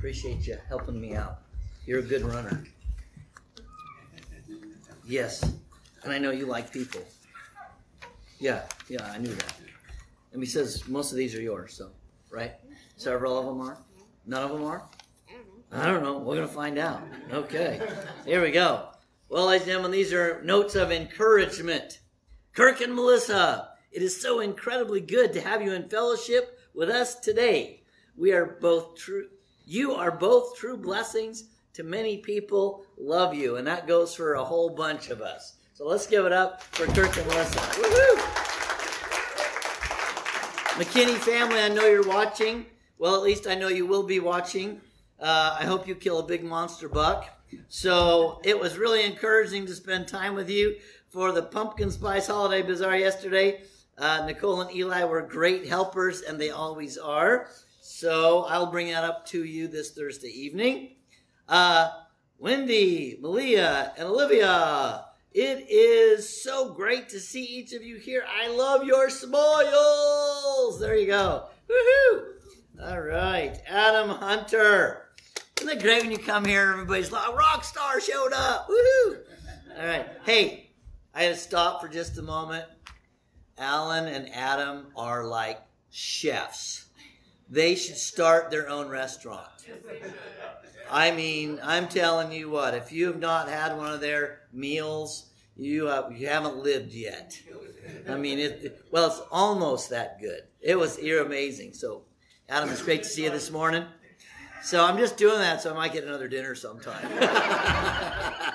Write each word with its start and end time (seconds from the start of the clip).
Appreciate 0.00 0.46
you 0.46 0.56
helping 0.66 0.98
me 0.98 1.14
out. 1.14 1.42
You're 1.84 1.98
a 1.98 2.02
good 2.02 2.22
runner. 2.22 2.64
Yes. 5.04 5.42
And 6.02 6.10
I 6.10 6.16
know 6.16 6.30
you 6.30 6.46
like 6.46 6.72
people. 6.72 7.02
Yeah, 8.38 8.62
yeah, 8.88 9.04
I 9.12 9.18
knew 9.18 9.34
that. 9.34 9.54
And 10.32 10.42
he 10.42 10.48
says 10.48 10.88
most 10.88 11.12
of 11.12 11.18
these 11.18 11.34
are 11.34 11.42
yours, 11.42 11.74
so, 11.74 11.90
right? 12.30 12.52
Several 12.96 13.38
of 13.38 13.44
them 13.44 13.60
are? 13.60 13.76
None 14.24 14.42
of 14.42 14.52
them 14.52 14.64
are? 14.64 14.88
I 15.70 15.84
don't 15.84 16.02
know. 16.02 16.16
We're 16.16 16.36
going 16.36 16.48
to 16.48 16.54
find 16.54 16.78
out. 16.78 17.02
Okay. 17.30 17.86
Here 18.24 18.40
we 18.40 18.52
go. 18.52 18.88
Well, 19.28 19.48
ladies 19.48 19.64
and 19.64 19.72
gentlemen, 19.72 19.90
these 19.90 20.14
are 20.14 20.42
notes 20.42 20.76
of 20.76 20.90
encouragement. 20.90 22.00
Kirk 22.54 22.80
and 22.80 22.94
Melissa, 22.94 23.72
it 23.92 24.00
is 24.00 24.18
so 24.18 24.40
incredibly 24.40 25.02
good 25.02 25.34
to 25.34 25.42
have 25.42 25.60
you 25.60 25.74
in 25.74 25.90
fellowship 25.90 26.58
with 26.72 26.88
us 26.88 27.16
today. 27.16 27.82
We 28.16 28.32
are 28.32 28.56
both 28.62 28.96
true, 28.96 29.28
you 29.66 29.92
are 29.92 30.10
both 30.10 30.56
true 30.56 30.76
blessings 30.76 31.44
to 31.74 31.82
many 31.82 32.18
people. 32.18 32.84
Love 32.98 33.34
you. 33.34 33.56
And 33.56 33.66
that 33.66 33.86
goes 33.86 34.14
for 34.14 34.34
a 34.34 34.44
whole 34.44 34.70
bunch 34.70 35.10
of 35.10 35.20
us. 35.20 35.54
So 35.74 35.86
let's 35.86 36.06
give 36.06 36.26
it 36.26 36.32
up 36.32 36.62
for 36.62 36.86
Kirk 36.86 37.16
and 37.16 37.26
Melissa. 37.26 37.58
Woohoo! 37.58 38.16
McKinney 40.80 41.16
family, 41.16 41.60
I 41.60 41.68
know 41.68 41.86
you're 41.86 42.06
watching. 42.06 42.66
Well, 42.98 43.14
at 43.14 43.22
least 43.22 43.46
I 43.46 43.54
know 43.54 43.68
you 43.68 43.86
will 43.86 44.02
be 44.02 44.20
watching. 44.20 44.80
Uh, 45.18 45.56
I 45.58 45.64
hope 45.64 45.86
you 45.86 45.94
kill 45.94 46.18
a 46.18 46.26
big 46.26 46.44
monster 46.44 46.88
buck. 46.88 47.28
So 47.68 48.40
it 48.44 48.58
was 48.58 48.78
really 48.78 49.04
encouraging 49.04 49.66
to 49.66 49.74
spend 49.74 50.06
time 50.08 50.34
with 50.34 50.48
you 50.48 50.76
for 51.08 51.32
the 51.32 51.42
Pumpkin 51.42 51.90
Spice 51.90 52.28
Holiday 52.28 52.62
Bazaar 52.62 52.96
yesterday. 52.96 53.62
Uh, 53.98 54.24
Nicole 54.26 54.60
and 54.62 54.74
Eli 54.74 55.04
were 55.04 55.22
great 55.22 55.66
helpers, 55.66 56.22
and 56.22 56.40
they 56.40 56.50
always 56.50 56.96
are. 56.96 57.48
So 58.00 58.46
I'll 58.48 58.70
bring 58.70 58.86
that 58.86 59.04
up 59.04 59.26
to 59.26 59.44
you 59.44 59.68
this 59.68 59.90
Thursday 59.90 60.30
evening. 60.30 60.92
Uh, 61.46 61.90
Wendy, 62.38 63.18
Malia, 63.20 63.92
and 63.98 64.08
Olivia, 64.08 65.04
it 65.34 65.66
is 65.68 66.42
so 66.42 66.72
great 66.72 67.10
to 67.10 67.20
see 67.20 67.44
each 67.44 67.74
of 67.74 67.82
you 67.82 67.96
here. 67.96 68.24
I 68.26 68.48
love 68.48 68.84
your 68.84 69.10
smiles. 69.10 70.80
There 70.80 70.96
you 70.96 71.08
go. 71.08 71.48
Woohoo! 71.68 72.90
All 72.90 73.02
right, 73.02 73.60
Adam 73.68 74.08
Hunter. 74.08 75.10
Isn't 75.60 75.68
it 75.68 75.82
great 75.82 76.00
when 76.00 76.10
you 76.10 76.16
come 76.16 76.46
here 76.46 76.70
everybody's 76.72 77.12
like, 77.12 77.36
rock 77.36 77.64
star 77.64 78.00
showed 78.00 78.32
up? 78.32 78.66
Woohoo! 78.66 79.18
All 79.78 79.86
right. 79.86 80.06
Hey, 80.24 80.70
I 81.14 81.24
had 81.24 81.34
to 81.34 81.38
stop 81.38 81.82
for 81.82 81.88
just 81.88 82.16
a 82.16 82.22
moment. 82.22 82.64
Alan 83.58 84.06
and 84.06 84.34
Adam 84.34 84.86
are 84.96 85.26
like 85.26 85.60
chefs. 85.90 86.86
They 87.50 87.74
should 87.74 87.96
start 87.96 88.50
their 88.50 88.68
own 88.68 88.88
restaurant. 88.88 89.48
I 90.90 91.10
mean, 91.10 91.58
I'm 91.62 91.88
telling 91.88 92.30
you 92.32 92.48
what, 92.48 92.74
if 92.74 92.92
you 92.92 93.06
have 93.08 93.18
not 93.18 93.48
had 93.48 93.76
one 93.76 93.92
of 93.92 94.00
their 94.00 94.42
meals, 94.52 95.30
you, 95.56 95.88
uh, 95.88 96.10
you 96.14 96.28
haven't 96.28 96.56
lived 96.56 96.92
yet. 96.92 97.40
I 98.08 98.16
mean, 98.16 98.38
it, 98.38 98.84
well, 98.92 99.08
it's 99.08 99.20
almost 99.30 99.90
that 99.90 100.20
good. 100.20 100.42
It 100.60 100.78
was, 100.78 101.00
you're 101.00 101.24
amazing. 101.24 101.74
So, 101.74 102.02
Adam, 102.48 102.68
it's 102.70 102.82
great 102.82 103.02
to 103.02 103.08
see 103.08 103.24
you 103.24 103.30
this 103.30 103.50
morning. 103.50 103.84
So 104.62 104.84
I'm 104.84 104.98
just 104.98 105.16
doing 105.16 105.38
that 105.38 105.62
so 105.62 105.72
I 105.72 105.74
might 105.74 105.92
get 105.92 106.04
another 106.04 106.28
dinner 106.28 106.54
sometime. 106.54 107.06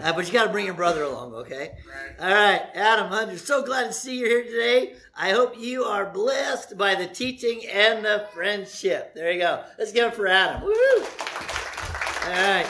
Uh, 0.00 0.12
but 0.12 0.26
you 0.26 0.32
got 0.32 0.44
to 0.44 0.52
bring 0.52 0.66
your 0.66 0.74
brother 0.74 1.02
along, 1.02 1.34
okay? 1.34 1.72
All 2.20 2.32
right, 2.32 2.62
Adam 2.74 3.08
Hunter, 3.08 3.36
so 3.36 3.64
glad 3.64 3.86
to 3.86 3.92
see 3.92 4.18
you 4.18 4.26
here 4.26 4.44
today. 4.44 4.94
I 5.16 5.30
hope 5.30 5.58
you 5.58 5.84
are 5.84 6.06
blessed 6.06 6.78
by 6.78 6.94
the 6.94 7.06
teaching 7.06 7.66
and 7.66 8.04
the 8.04 8.26
friendship. 8.32 9.14
There 9.14 9.32
you 9.32 9.40
go. 9.40 9.64
Let's 9.78 9.92
give 9.92 10.12
it 10.12 10.14
for 10.14 10.26
Adam. 10.28 10.62
Woo! 10.62 10.72
All 10.72 12.30
right. 12.30 12.66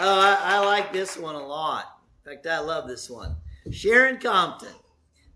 Oh, 0.00 0.18
I, 0.18 0.38
I 0.40 0.58
like 0.64 0.92
this 0.92 1.16
one 1.16 1.36
a 1.36 1.46
lot. 1.46 1.98
In 2.24 2.32
fact, 2.32 2.46
I 2.46 2.58
love 2.58 2.88
this 2.88 3.08
one. 3.08 3.36
Sharon 3.70 4.18
Compton, 4.18 4.74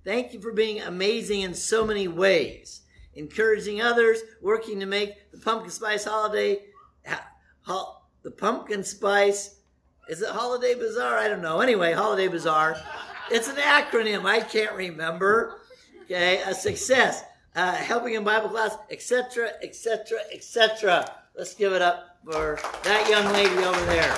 thank 0.04 0.32
you 0.32 0.40
for 0.40 0.52
being 0.52 0.80
amazing 0.80 1.42
in 1.42 1.54
so 1.54 1.86
many 1.86 2.08
ways, 2.08 2.82
encouraging 3.14 3.80
others, 3.80 4.20
working 4.42 4.80
to 4.80 4.86
make 4.86 5.30
the 5.30 5.38
pumpkin 5.38 5.70
spice 5.70 6.04
holiday, 6.04 6.60
the 8.22 8.30
pumpkin 8.30 8.84
spice 8.84 9.57
is 10.08 10.22
it 10.22 10.30
Holiday 10.30 10.74
Bazaar? 10.74 11.18
I 11.18 11.28
don't 11.28 11.42
know. 11.42 11.60
Anyway, 11.60 11.92
Holiday 11.92 12.28
Bazaar. 12.28 12.76
It's 13.30 13.48
an 13.48 13.56
acronym. 13.56 14.24
I 14.24 14.40
can't 14.40 14.74
remember. 14.74 15.60
Okay, 16.04 16.40
a 16.46 16.54
success. 16.54 17.22
Uh, 17.54 17.72
helping 17.72 18.14
in 18.14 18.24
Bible 18.24 18.48
class, 18.48 18.76
etc., 18.90 19.50
etc., 19.62 20.20
etc. 20.32 21.04
Let's 21.36 21.54
give 21.54 21.72
it 21.72 21.82
up 21.82 22.18
for 22.24 22.58
that 22.84 23.08
young 23.08 23.32
lady 23.32 23.56
over 23.64 23.84
there. 23.86 24.14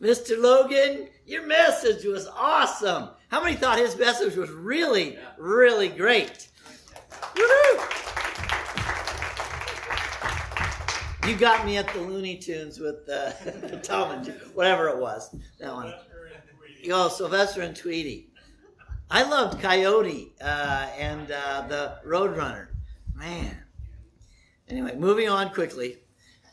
Mr. 0.00 0.40
Logan, 0.40 1.08
your 1.26 1.46
message 1.46 2.04
was 2.04 2.26
awesome. 2.26 3.10
How 3.28 3.42
many 3.42 3.54
thought 3.54 3.78
his 3.78 3.96
message 3.96 4.34
was 4.34 4.50
really, 4.50 5.18
really 5.38 5.88
great? 5.88 6.48
Woo-hoo! 7.36 7.99
You 11.26 11.36
got 11.36 11.66
me 11.66 11.76
at 11.76 11.92
the 11.92 12.00
Looney 12.00 12.36
Tunes 12.36 12.78
with 12.78 13.08
uh, 13.08 13.32
Tom 13.82 14.10
and 14.12 14.26
whatever 14.54 14.88
it 14.88 14.98
was. 14.98 15.34
That 15.58 15.72
one. 15.72 15.92
Oh, 16.90 17.08
Sylvester 17.08 17.62
and 17.62 17.76
Tweety. 17.76 18.30
I 19.10 19.22
loved 19.24 19.60
Coyote 19.60 20.32
uh, 20.40 20.88
and 20.98 21.30
uh, 21.30 21.66
the 21.68 21.98
Roadrunner. 22.06 22.68
Man. 23.14 23.56
Anyway, 24.68 24.96
moving 24.96 25.28
on 25.28 25.50
quickly. 25.50 25.98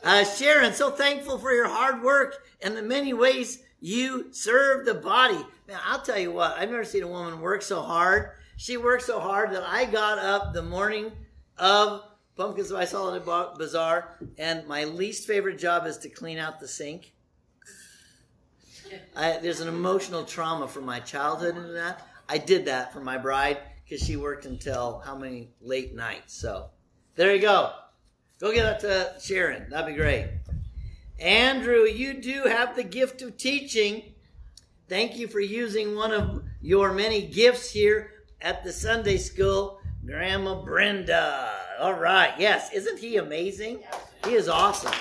Uh, 0.04 0.24
Sharon, 0.24 0.74
so 0.74 0.92
thankful 0.92 1.38
for 1.38 1.52
your 1.54 1.68
hard 1.68 2.04
work 2.04 2.46
and 2.62 2.76
the 2.76 2.82
many 2.82 3.14
ways 3.14 3.64
you 3.80 4.34
serve 4.34 4.86
the 4.86 4.96
body. 4.96 5.44
Man, 5.68 5.80
I'll 5.86 6.02
tell 6.02 6.18
you 6.18 6.32
what, 6.32 6.58
I've 6.58 6.70
never 6.70 6.86
seen 6.86 7.04
a 7.04 7.08
woman 7.08 7.42
work 7.42 7.62
so 7.62 7.82
hard. 7.82 8.32
She 8.58 8.76
worked 8.76 9.04
so 9.04 9.20
hard 9.20 9.52
that 9.52 9.64
I 9.64 9.86
got 9.86 10.18
up 10.18 10.54
the 10.54 10.64
morning 10.64 11.12
of 11.58 12.02
Pumpkin 12.38 12.66
in 12.66 12.72
a 12.72 13.20
Bazaar, 13.58 14.16
and 14.38 14.68
my 14.68 14.84
least 14.84 15.28
favorite 15.28 15.58
job 15.58 15.88
is 15.88 15.98
to 16.00 16.10
clean 16.10 16.38
out 16.38 16.60
the 16.60 16.68
sink. 16.68 17.14
I, 19.16 19.40
there's 19.42 19.60
an 19.60 19.68
emotional 19.68 20.24
trauma 20.24 20.68
from 20.68 20.86
my 20.86 21.00
childhood 21.00 21.58
in 21.58 21.74
that. 21.74 22.08
I 22.30 22.38
did 22.38 22.66
that 22.66 22.94
for 22.94 23.00
my 23.00 23.18
bride 23.18 23.58
because 23.84 24.06
she 24.06 24.18
worked 24.18 24.46
until 24.46 25.02
how 25.04 25.18
many 25.18 25.50
late 25.62 25.96
nights. 25.96 26.36
So 26.36 26.70
there 27.16 27.34
you 27.34 27.42
go. 27.42 27.72
Go 28.40 28.54
get 28.54 28.82
that 28.82 29.16
to 29.18 29.20
Sharon. 29.20 29.70
That'd 29.70 29.88
be 29.88 30.00
great. 30.00 30.30
Andrew, 31.20 31.86
you 31.86 32.22
do 32.22 32.44
have 32.44 32.76
the 32.76 32.84
gift 32.84 33.24
of 33.24 33.38
teaching. 33.38 34.14
Thank 34.88 35.18
you 35.18 35.28
for 35.28 35.40
using 35.40 35.96
one 35.96 36.12
of 36.12 36.44
your 36.62 36.94
many 36.94 37.26
gifts 37.26 37.72
here 37.72 38.12
at 38.40 38.64
the 38.64 38.72
Sunday 38.72 39.18
school. 39.18 39.80
Grandma 40.06 40.62
Brenda. 40.62 41.57
All 41.80 41.94
right. 41.94 42.34
Yes. 42.40 42.74
Isn't 42.74 42.98
he 42.98 43.18
amazing? 43.18 43.84
He 44.26 44.34
is 44.34 44.50
awesome. 44.50 44.94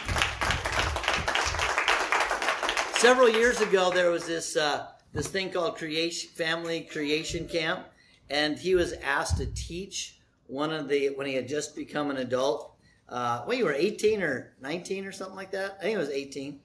Several 2.98 3.30
years 3.30 3.62
ago, 3.62 3.90
there 3.90 4.10
was 4.10 4.26
this 4.26 4.56
uh, 4.56 4.88
this 5.12 5.26
thing 5.28 5.50
called 5.50 5.76
creation 5.76 6.28
family 6.30 6.82
creation 6.82 7.48
camp, 7.48 7.86
and 8.28 8.58
he 8.58 8.74
was 8.74 8.92
asked 8.94 9.38
to 9.38 9.46
teach 9.46 10.18
one 10.48 10.70
of 10.70 10.88
the 10.88 11.08
when 11.10 11.26
he 11.26 11.34
had 11.34 11.48
just 11.48 11.74
become 11.74 12.10
an 12.10 12.18
adult. 12.18 12.74
Uh, 13.08 13.44
well, 13.46 13.56
you 13.56 13.64
were 13.64 13.72
18 13.72 14.22
or 14.22 14.52
19 14.60 15.06
or 15.06 15.12
something 15.12 15.36
like 15.36 15.52
that. 15.52 15.76
I 15.78 15.84
think 15.84 15.94
it 15.94 15.98
was 15.98 16.10
18, 16.10 16.60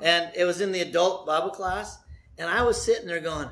and 0.00 0.30
it 0.34 0.44
was 0.44 0.60
in 0.62 0.72
the 0.72 0.80
adult 0.80 1.26
Bible 1.26 1.50
class. 1.50 1.98
And 2.38 2.48
I 2.48 2.62
was 2.62 2.82
sitting 2.82 3.06
there 3.06 3.20
going, 3.20 3.48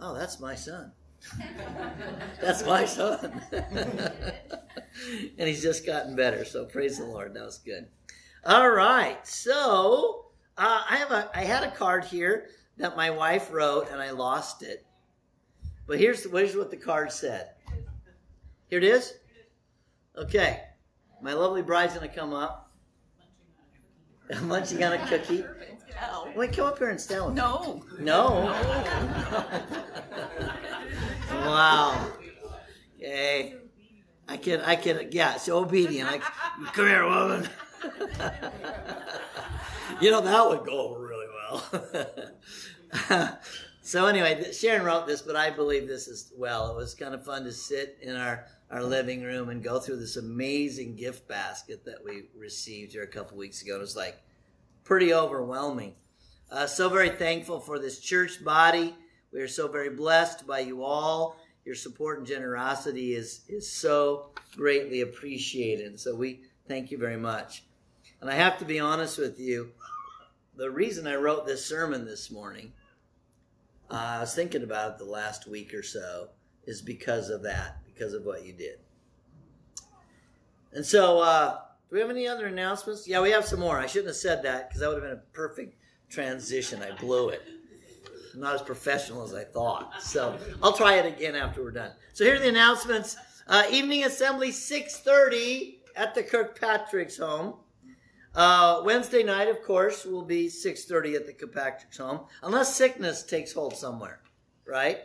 "Oh, 0.00 0.14
that's 0.14 0.40
my 0.40 0.56
son." 0.56 0.92
That's 2.40 2.64
my 2.64 2.84
son. 2.84 3.42
and 3.52 5.48
he's 5.48 5.62
just 5.62 5.86
gotten 5.86 6.16
better. 6.16 6.44
So 6.44 6.64
praise 6.64 6.98
the 6.98 7.04
Lord. 7.04 7.34
That 7.34 7.44
was 7.44 7.58
good. 7.58 7.86
All 8.44 8.70
right. 8.70 9.26
So 9.26 10.26
uh, 10.56 10.82
I 10.88 10.96
have 10.96 11.10
a 11.10 11.30
I 11.34 11.42
had 11.42 11.64
a 11.64 11.70
card 11.70 12.04
here 12.04 12.48
that 12.76 12.96
my 12.96 13.10
wife 13.10 13.52
wrote 13.52 13.90
and 13.90 14.00
I 14.00 14.10
lost 14.10 14.62
it. 14.62 14.86
But 15.86 15.98
here's 15.98 16.30
here's 16.30 16.56
what 16.56 16.70
the 16.70 16.76
card 16.76 17.12
said. 17.12 17.50
Here 18.68 18.78
it 18.78 18.84
is. 18.84 19.14
Okay. 20.16 20.62
My 21.20 21.32
lovely 21.32 21.62
bride's 21.62 21.94
gonna 21.94 22.08
come 22.08 22.32
up. 22.32 22.72
Munching 24.42 24.84
on 24.84 24.92
a 24.92 25.06
cookie. 25.06 25.44
Wait, 26.36 26.52
come 26.52 26.66
up 26.66 26.78
here 26.78 26.90
and 26.90 27.00
stand 27.00 27.26
with 27.26 27.34
No. 27.34 27.82
No. 27.98 28.54
Wow. 31.30 32.10
Okay. 32.96 33.54
I 34.28 34.36
can, 34.36 34.60
I 34.60 34.76
can, 34.76 35.08
yeah, 35.10 35.36
so 35.36 35.58
obedient. 35.58 36.10
Like, 36.10 36.22
come 36.74 36.86
here, 36.86 37.04
woman. 37.06 37.48
you 40.00 40.10
know, 40.10 40.20
that 40.20 40.48
would 40.48 40.66
go 40.66 40.88
over 40.88 41.00
really 41.06 41.26
well. 41.50 43.38
So 43.88 44.04
anyway, 44.04 44.52
Sharon 44.52 44.84
wrote 44.84 45.06
this, 45.06 45.22
but 45.22 45.34
I 45.34 45.48
believe 45.48 45.88
this 45.88 46.08
as 46.08 46.30
well. 46.36 46.70
It 46.70 46.76
was 46.76 46.94
kind 46.94 47.14
of 47.14 47.24
fun 47.24 47.44
to 47.44 47.52
sit 47.52 47.96
in 48.02 48.16
our 48.16 48.44
our 48.70 48.82
living 48.82 49.22
room 49.22 49.48
and 49.48 49.62
go 49.62 49.80
through 49.80 49.96
this 49.96 50.16
amazing 50.16 50.94
gift 50.94 51.26
basket 51.26 51.86
that 51.86 52.04
we 52.04 52.24
received 52.36 52.92
here 52.92 53.02
a 53.02 53.06
couple 53.06 53.38
weeks 53.38 53.62
ago. 53.62 53.76
It 53.76 53.80
was 53.80 53.96
like 53.96 54.20
pretty 54.84 55.14
overwhelming. 55.14 55.94
Uh, 56.50 56.66
so 56.66 56.90
very 56.90 57.08
thankful 57.08 57.60
for 57.60 57.78
this 57.78 57.98
church 57.98 58.44
body. 58.44 58.94
We 59.32 59.40
are 59.40 59.48
so 59.48 59.68
very 59.68 59.90
blessed 59.90 60.46
by 60.46 60.60
you 60.60 60.82
all. 60.82 61.36
Your 61.64 61.74
support 61.74 62.18
and 62.18 62.26
generosity 62.26 63.14
is 63.14 63.42
is 63.48 63.70
so 63.70 64.30
greatly 64.56 65.02
appreciated. 65.02 66.00
So 66.00 66.14
we 66.14 66.42
thank 66.66 66.90
you 66.90 66.98
very 66.98 67.18
much. 67.18 67.64
And 68.20 68.30
I 68.30 68.34
have 68.34 68.58
to 68.58 68.64
be 68.64 68.80
honest 68.80 69.18
with 69.18 69.38
you. 69.38 69.70
The 70.56 70.70
reason 70.70 71.06
I 71.06 71.14
wrote 71.16 71.46
this 71.46 71.64
sermon 71.64 72.04
this 72.04 72.30
morning, 72.30 72.72
uh, 73.90 74.16
I 74.16 74.20
was 74.20 74.34
thinking 74.34 74.64
about 74.64 74.92
it 74.92 74.98
the 74.98 75.04
last 75.04 75.46
week 75.46 75.72
or 75.72 75.82
so, 75.82 76.30
is 76.66 76.82
because 76.82 77.30
of 77.30 77.42
that 77.42 77.78
because 77.84 78.14
of 78.14 78.24
what 78.24 78.44
you 78.44 78.52
did. 78.52 78.78
And 80.72 80.84
so, 80.84 81.20
uh, 81.20 81.58
do 81.88 81.96
we 81.96 82.00
have 82.00 82.10
any 82.10 82.28
other 82.28 82.46
announcements? 82.46 83.08
Yeah, 83.08 83.20
we 83.20 83.30
have 83.30 83.44
some 83.44 83.60
more. 83.60 83.78
I 83.78 83.86
shouldn't 83.86 84.08
have 84.08 84.16
said 84.16 84.42
that 84.44 84.68
because 84.68 84.80
that 84.80 84.88
would 84.88 85.02
have 85.02 85.10
been 85.10 85.18
a 85.18 85.32
perfect 85.32 85.76
transition. 86.10 86.82
I 86.82 86.92
blew 86.98 87.30
it. 87.30 87.42
Not 88.34 88.54
as 88.54 88.62
professional 88.62 89.22
as 89.22 89.34
I 89.34 89.44
thought. 89.44 90.02
So 90.02 90.38
I'll 90.62 90.72
try 90.72 90.94
it 90.94 91.06
again 91.06 91.34
after 91.34 91.62
we're 91.62 91.70
done. 91.70 91.92
So 92.12 92.24
here 92.24 92.36
are 92.36 92.38
the 92.38 92.48
announcements. 92.48 93.16
Uh, 93.46 93.64
evening 93.70 94.04
assembly 94.04 94.50
6.30 94.50 95.78
at 95.96 96.14
the 96.14 96.22
Kirkpatrick's 96.22 97.16
home. 97.16 97.54
Uh, 98.34 98.82
Wednesday 98.84 99.22
night, 99.22 99.48
of 99.48 99.62
course, 99.62 100.04
will 100.04 100.24
be 100.24 100.46
6.30 100.46 101.16
at 101.16 101.26
the 101.26 101.32
Kirkpatrick's 101.32 101.96
home, 101.96 102.20
unless 102.42 102.74
sickness 102.74 103.22
takes 103.22 103.52
hold 103.52 103.74
somewhere, 103.74 104.20
right? 104.66 105.00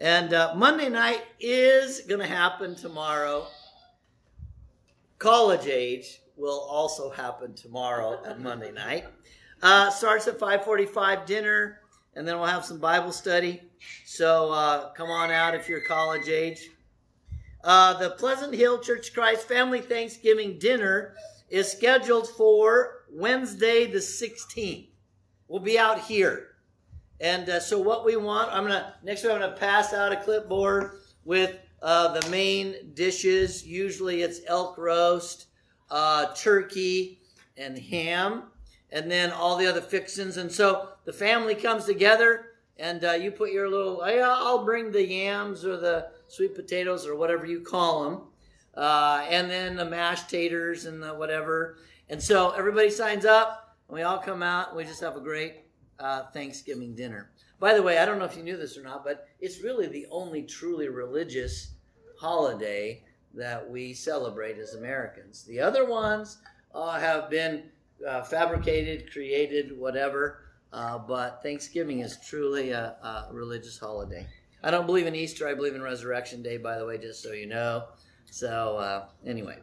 And 0.00 0.32
uh, 0.32 0.54
Monday 0.56 0.88
night 0.88 1.22
is 1.38 2.00
going 2.08 2.20
to 2.20 2.26
happen 2.26 2.74
tomorrow. 2.74 3.46
College 5.18 5.66
age 5.66 6.22
will 6.36 6.60
also 6.60 7.10
happen 7.10 7.54
tomorrow 7.54 8.22
at 8.24 8.40
Monday 8.40 8.72
night. 8.72 9.04
Uh, 9.62 9.90
starts 9.90 10.26
at 10.26 10.38
5:45 10.38 11.26
dinner, 11.26 11.79
and 12.14 12.26
then 12.26 12.38
we'll 12.38 12.46
have 12.46 12.64
some 12.64 12.78
Bible 12.78 13.12
study. 13.12 13.62
So 14.04 14.50
uh, 14.52 14.92
come 14.92 15.10
on 15.10 15.30
out 15.30 15.54
if 15.54 15.68
you're 15.68 15.80
college 15.80 16.28
age. 16.28 16.70
Uh, 17.62 17.94
the 17.94 18.10
Pleasant 18.10 18.54
Hill 18.54 18.78
Church 18.78 19.12
Christ 19.12 19.46
Family 19.46 19.80
Thanksgiving 19.80 20.58
dinner 20.58 21.14
is 21.50 21.70
scheduled 21.70 22.28
for 22.28 23.04
Wednesday 23.10 23.86
the 23.86 23.98
16th. 23.98 24.88
We'll 25.48 25.60
be 25.60 25.78
out 25.78 26.00
here. 26.00 26.46
And 27.20 27.48
uh, 27.48 27.60
so 27.60 27.78
what 27.78 28.04
we 28.04 28.16
want, 28.16 28.50
I'm 28.50 28.62
gonna 28.62 28.94
next 29.02 29.22
week 29.22 29.32
I'm 29.32 29.40
gonna 29.40 29.56
pass 29.56 29.92
out 29.92 30.12
a 30.12 30.16
clipboard 30.16 31.00
with 31.24 31.58
uh, 31.82 32.18
the 32.18 32.28
main 32.30 32.92
dishes. 32.94 33.66
Usually 33.66 34.22
it's 34.22 34.40
elk 34.46 34.78
roast, 34.78 35.46
uh, 35.90 36.32
turkey, 36.34 37.20
and 37.58 37.76
ham, 37.76 38.44
and 38.92 39.10
then 39.10 39.30
all 39.30 39.56
the 39.56 39.66
other 39.66 39.80
fixins. 39.80 40.36
And 40.36 40.50
so 40.50 40.88
the 41.04 41.12
family 41.12 41.54
comes 41.54 41.84
together, 41.84 42.46
and 42.78 43.04
uh, 43.04 43.12
you 43.12 43.30
put 43.30 43.52
your 43.52 43.68
little. 43.68 44.02
I'll 44.02 44.64
bring 44.64 44.90
the 44.90 45.06
yams 45.06 45.64
or 45.64 45.76
the 45.76 46.08
sweet 46.28 46.54
potatoes 46.54 47.06
or 47.06 47.16
whatever 47.16 47.46
you 47.46 47.60
call 47.60 48.04
them, 48.04 48.20
uh, 48.74 49.26
and 49.28 49.50
then 49.50 49.76
the 49.76 49.84
mashed 49.84 50.28
taters 50.30 50.86
and 50.86 51.02
the 51.02 51.14
whatever. 51.14 51.78
And 52.08 52.22
so 52.22 52.50
everybody 52.50 52.90
signs 52.90 53.24
up, 53.24 53.76
and 53.88 53.94
we 53.94 54.02
all 54.02 54.18
come 54.18 54.42
out. 54.42 54.68
And 54.68 54.76
we 54.76 54.84
just 54.84 55.00
have 55.00 55.16
a 55.16 55.20
great 55.20 55.56
uh, 55.98 56.24
Thanksgiving 56.32 56.94
dinner. 56.94 57.30
By 57.60 57.74
the 57.74 57.82
way, 57.82 57.98
I 57.98 58.06
don't 58.06 58.18
know 58.18 58.24
if 58.24 58.36
you 58.36 58.42
knew 58.42 58.56
this 58.56 58.78
or 58.78 58.82
not, 58.82 59.04
but 59.04 59.28
it's 59.38 59.62
really 59.62 59.86
the 59.86 60.06
only 60.10 60.42
truly 60.42 60.88
religious 60.88 61.74
holiday 62.18 63.04
that 63.34 63.70
we 63.70 63.92
celebrate 63.92 64.58
as 64.58 64.74
Americans. 64.74 65.44
The 65.44 65.60
other 65.60 65.84
ones 65.84 66.38
uh, 66.74 66.98
have 66.98 67.30
been 67.30 67.64
uh, 68.06 68.22
fabricated, 68.22 69.12
created, 69.12 69.76
whatever, 69.78 70.44
uh, 70.72 70.98
but 70.98 71.42
Thanksgiving 71.42 72.00
is 72.00 72.18
truly 72.26 72.70
a, 72.70 72.96
a, 73.02 73.28
religious 73.32 73.78
holiday. 73.78 74.26
I 74.62 74.70
don't 74.70 74.86
believe 74.86 75.06
in 75.06 75.14
Easter, 75.14 75.48
I 75.48 75.54
believe 75.54 75.74
in 75.74 75.82
Resurrection 75.82 76.42
Day, 76.42 76.56
by 76.56 76.78
the 76.78 76.86
way, 76.86 76.98
just 76.98 77.22
so 77.22 77.32
you 77.32 77.46
know. 77.46 77.84
So, 78.26 78.76
uh, 78.76 79.06
anyway. 79.26 79.58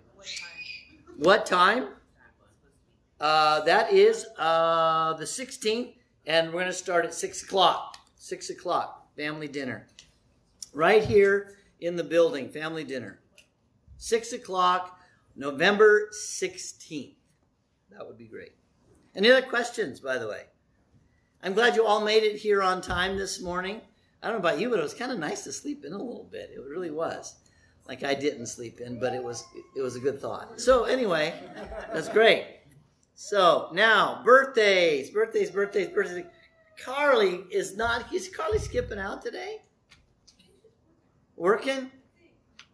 What 1.17 1.45
time? 1.45 1.89
Uh, 3.19 3.61
that 3.61 3.91
is 3.93 4.25
uh, 4.37 5.13
the 5.13 5.25
16th 5.25 5.93
and 6.27 6.47
we're 6.47 6.59
going 6.59 6.67
to 6.67 6.73
start 6.73 7.05
at 7.05 7.13
6 7.13 7.43
o'clock. 7.43 7.97
6 8.17 8.49
o'clock, 8.49 9.15
family 9.15 9.47
dinner. 9.47 9.87
Right 10.73 11.03
here 11.03 11.55
in 11.79 11.95
the 11.95 12.03
building, 12.03 12.49
family 12.49 12.83
dinner. 12.83 13.19
6 13.97 14.33
o'clock, 14.33 14.99
November 15.35 16.09
16th. 16.11 17.15
That 17.91 18.05
would 18.05 18.17
be 18.17 18.27
great. 18.27 18.53
Any 19.15 19.31
other 19.31 19.45
questions, 19.45 19.99
by 19.99 20.17
the 20.17 20.27
way? 20.27 20.43
I'm 21.41 21.53
glad 21.53 21.75
you 21.75 21.85
all 21.85 22.03
made 22.03 22.23
it 22.23 22.37
here 22.37 22.61
on 22.61 22.81
time 22.81 23.17
this 23.17 23.41
morning. 23.41 23.81
I 24.21 24.27
don't 24.27 24.41
know 24.41 24.47
about 24.49 24.59
you, 24.59 24.69
but 24.69 24.79
it 24.79 24.83
was 24.83 24.93
kind 24.93 25.11
of 25.11 25.19
nice 25.19 25.43
to 25.43 25.53
sleep 25.53 25.85
in 25.85 25.93
a 25.93 25.97
little 25.97 26.27
bit. 26.31 26.51
It 26.53 26.61
really 26.61 26.91
was. 26.91 27.35
Like 27.87 28.03
I 28.03 28.15
didn't 28.15 28.47
sleep 28.47 28.81
in, 28.81 28.99
but 28.99 29.13
it 29.13 29.23
was 29.23 29.45
it 29.75 29.81
was 29.81 29.95
a 29.95 29.99
good 29.99 30.19
thought. 30.19 30.59
So 30.59 30.83
anyway, 30.83 31.33
that's 31.93 32.09
great. 32.09 32.45
So 33.15 33.69
now 33.73 34.21
birthdays, 34.25 35.09
birthdays, 35.11 35.51
birthdays, 35.51 35.87
birthdays. 35.89 36.25
Carly 36.77 37.45
is 37.49 37.77
not. 37.77 38.13
Is 38.13 38.29
Carly 38.29 38.59
skipping 38.59 38.99
out 38.99 39.21
today? 39.21 39.61
Working. 41.35 41.91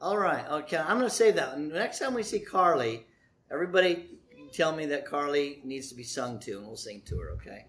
All 0.01 0.17
right. 0.17 0.45
Okay. 0.49 0.77
I'm 0.77 0.97
going 0.97 1.09
to 1.09 1.15
say 1.15 1.31
that 1.31 1.59
next 1.59 1.99
time 1.99 2.13
we 2.13 2.23
see 2.23 2.39
Carly, 2.39 3.05
everybody 3.51 4.19
tell 4.53 4.75
me 4.75 4.85
that 4.87 5.05
Carly 5.05 5.59
needs 5.63 5.89
to 5.89 5.95
be 5.95 6.03
sung 6.03 6.39
to, 6.39 6.57
and 6.57 6.67
we'll 6.67 6.77
sing 6.77 7.01
to 7.05 7.17
her. 7.19 7.31
Okay. 7.31 7.65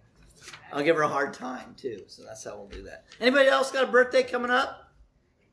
I'll 0.72 0.82
give 0.82 0.96
her 0.96 1.02
a 1.02 1.08
hard 1.08 1.32
time 1.32 1.74
too. 1.76 2.02
So 2.06 2.22
that's 2.22 2.44
how 2.44 2.56
we'll 2.56 2.68
do 2.68 2.82
that. 2.82 3.04
Anybody 3.20 3.48
else 3.48 3.70
got 3.70 3.84
a 3.84 3.86
birthday 3.86 4.22
coming 4.22 4.50
up? 4.50 4.92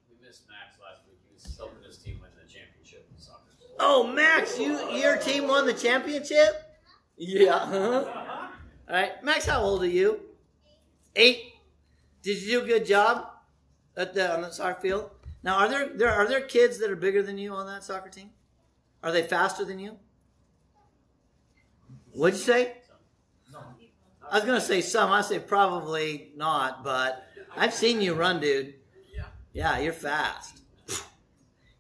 We 0.10 0.26
missed 0.26 0.44
Max 0.50 0.78
last 0.82 1.02
week. 1.08 1.20
He 1.28 1.34
was 1.34 1.58
helping 1.58 1.84
his 1.84 1.98
team 1.98 2.20
win 2.22 2.32
the 2.36 2.52
championship 2.52 3.08
in 3.10 3.22
soccer. 3.22 3.42
Oh, 3.80 4.06
Max, 4.08 4.60
you 4.60 4.78
your 4.92 5.18
team 5.18 5.48
won 5.48 5.66
the 5.66 5.74
championship. 5.74 6.78
Yeah. 7.18 7.66
Huh? 7.70 8.06
All 8.90 8.98
right, 8.98 9.24
Max. 9.24 9.46
How 9.46 9.62
old 9.62 9.84
are 9.84 9.88
you? 9.88 10.20
Eight. 11.16 11.54
Did 12.24 12.42
you 12.42 12.60
do 12.60 12.66
a 12.66 12.68
good 12.68 12.86
job 12.86 13.28
at 13.96 14.14
the 14.14 14.34
on 14.34 14.42
the 14.42 14.52
soccer 14.52 14.82
field? 14.82 15.12
Now, 15.44 15.60
are 15.60 15.70
there 15.70 15.90
there 15.96 16.12
are 16.12 16.28
there 16.28 16.42
kids 16.42 16.78
that 16.80 16.92
are 16.92 16.96
bigger 16.96 17.24
than 17.24 17.38
you 17.38 17.54
on 17.54 17.68
that 17.68 17.84
soccer 17.84 18.10
team? 18.10 18.32
Are 19.02 19.12
they 19.12 19.24
faster 19.24 19.64
than 19.64 19.80
you? 19.80 19.98
What'd 22.14 22.38
you 22.38 22.46
say? 22.46 22.74
I 24.30 24.36
was 24.36 24.46
gonna 24.46 24.62
say 24.62 24.82
some. 24.82 25.12
I 25.12 25.22
say 25.22 25.40
probably 25.40 26.32
not, 26.38 26.84
but 26.84 27.26
I've 27.56 27.74
seen 27.74 28.02
you 28.02 28.14
run, 28.14 28.40
dude. 28.40 28.76
Yeah, 29.54 29.80
you're 29.80 29.92
fast. 29.92 30.62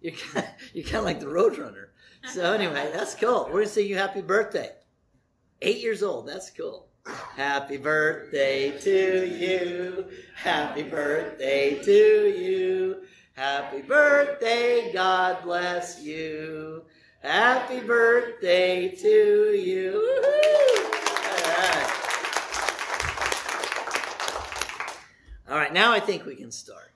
You're 0.01 0.13
kind 0.13 0.45
of, 0.45 0.51
you're 0.73 0.83
kind 0.83 0.97
of 0.97 1.03
like 1.05 1.19
the 1.19 1.29
road 1.29 1.57
runner. 1.57 1.91
So 2.33 2.53
anyway, 2.53 2.89
that's 2.93 3.15
cool. 3.15 3.45
We're 3.45 3.61
gonna 3.61 3.67
sing 3.67 3.87
you 3.87 3.97
happy 3.97 4.21
birthday. 4.21 4.71
Eight 5.61 5.79
years 5.79 6.03
old. 6.03 6.27
That's 6.27 6.49
cool. 6.49 6.87
Happy 7.35 7.77
birthday 7.77 8.77
to 8.79 9.27
you. 9.27 10.05
Happy 10.35 10.83
birthday 10.83 11.81
to 11.83 11.91
you. 11.91 13.03
Happy 13.33 13.81
birthday. 13.81 14.91
God 14.91 15.43
bless 15.43 16.01
you. 16.01 16.83
Happy 17.21 17.79
birthday 17.81 18.89
to 18.89 19.53
you. 19.53 19.93
All 21.45 21.57
right. 21.57 21.91
All 25.49 25.57
right, 25.57 25.73
now 25.73 25.91
I 25.91 25.99
think 25.99 26.25
we 26.25 26.35
can 26.35 26.51
start. 26.51 26.91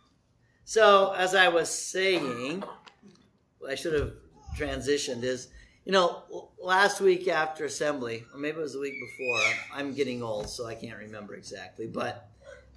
So, 0.63 1.13
as 1.13 1.35
I 1.35 1.49
was 1.49 1.69
saying, 1.69 2.63
I 3.67 3.75
should 3.75 3.93
have 3.93 4.13
transitioned 4.57 5.23
is 5.23 5.49
you 5.85 5.91
know, 5.91 6.49
last 6.61 6.99
week 6.99 7.27
after 7.27 7.65
assembly, 7.65 8.23
or 8.33 8.39
maybe 8.39 8.57
it 8.57 8.61
was 8.61 8.73
the 8.73 8.79
week 8.79 8.95
before, 8.99 9.39
I'm 9.71 9.93
getting 9.93 10.23
old, 10.23 10.49
so 10.49 10.65
I 10.65 10.73
can't 10.73 10.97
remember 10.97 11.35
exactly, 11.35 11.85
but 11.85 12.27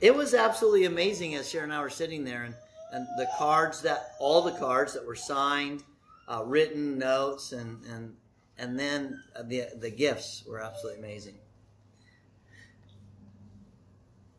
it 0.02 0.14
was 0.14 0.35
absolutely 0.35 0.85
amazing 0.85 1.35
as 1.35 1.49
Sharon 1.49 1.71
and 1.71 1.78
I 1.78 1.81
were 1.81 1.88
sitting 1.88 2.25
there 2.25 2.45
and, 2.45 2.55
and 2.93 3.07
the 3.17 3.26
cards 3.38 3.81
that, 3.83 4.11
all 4.21 4.43
the 4.43 4.52
cards 4.52 4.93
that 4.93 5.07
were 5.07 5.17
signed, 5.17 5.83
uh, 6.28 6.42
written 6.44 6.99
notes, 6.99 7.52
and, 7.52 7.85
and, 7.87 8.14
and 8.58 8.78
then 8.78 9.23
the, 9.44 9.68
the 9.80 9.90
gifts 9.90 10.44
were 10.47 10.61
absolutely 10.61 11.00
amazing. 11.00 11.35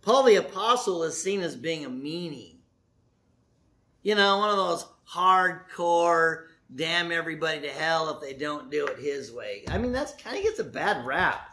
Paul 0.01 0.24
the 0.24 0.36
Apostle 0.36 1.03
is 1.03 1.22
seen 1.22 1.41
as 1.41 1.55
being 1.55 1.86
a 1.86 1.89
meanie. 1.89 2.55
You 4.01 4.15
know, 4.15 4.38
one 4.38 4.50
of 4.50 4.55
those 4.55 4.86
hardcore, 5.12 6.46
damn 6.74 7.12
everybody 7.12 7.62
to 7.62 7.69
hell 7.69 8.10
if 8.10 8.22
they 8.22 8.34
don't 8.34 8.72
do 8.72 8.88
it 8.88 9.00
his 9.00 9.31
way. 9.31 9.63
I 9.67 9.77
mean, 9.77 9.91
that's 9.91 10.13
kind 10.22 10.38
of 10.38 10.43
gets 10.43 10.60
a 10.60 10.63
bad 10.63 11.05
rap. 11.05 11.50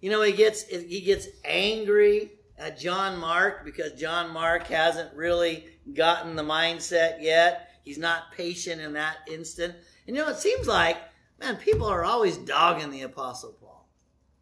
You 0.00 0.10
know, 0.10 0.22
he 0.22 0.32
gets 0.32 0.64
he 0.64 1.00
gets 1.00 1.28
angry 1.44 2.32
at 2.58 2.78
John 2.78 3.18
Mark 3.18 3.64
because 3.64 3.92
John 3.92 4.30
Mark 4.32 4.66
hasn't 4.66 5.14
really 5.14 5.66
gotten 5.92 6.36
the 6.36 6.42
mindset 6.42 7.22
yet. 7.22 7.70
He's 7.84 7.98
not 7.98 8.32
patient 8.32 8.80
in 8.80 8.94
that 8.94 9.18
instant. 9.30 9.74
And 10.06 10.16
you 10.16 10.22
know, 10.22 10.30
it 10.30 10.38
seems 10.38 10.66
like, 10.66 10.96
man, 11.38 11.56
people 11.56 11.86
are 11.86 12.04
always 12.04 12.38
dogging 12.38 12.90
the 12.90 13.02
Apostle 13.02 13.52
Paul. 13.60 13.88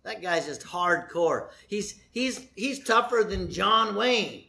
That 0.05 0.23
guy's 0.23 0.47
just 0.47 0.63
hardcore. 0.63 1.49
He's 1.67 2.01
he's 2.11 2.47
he's 2.55 2.85
tougher 2.85 3.25
than 3.29 3.51
John 3.51 3.95
Wayne 3.95 4.45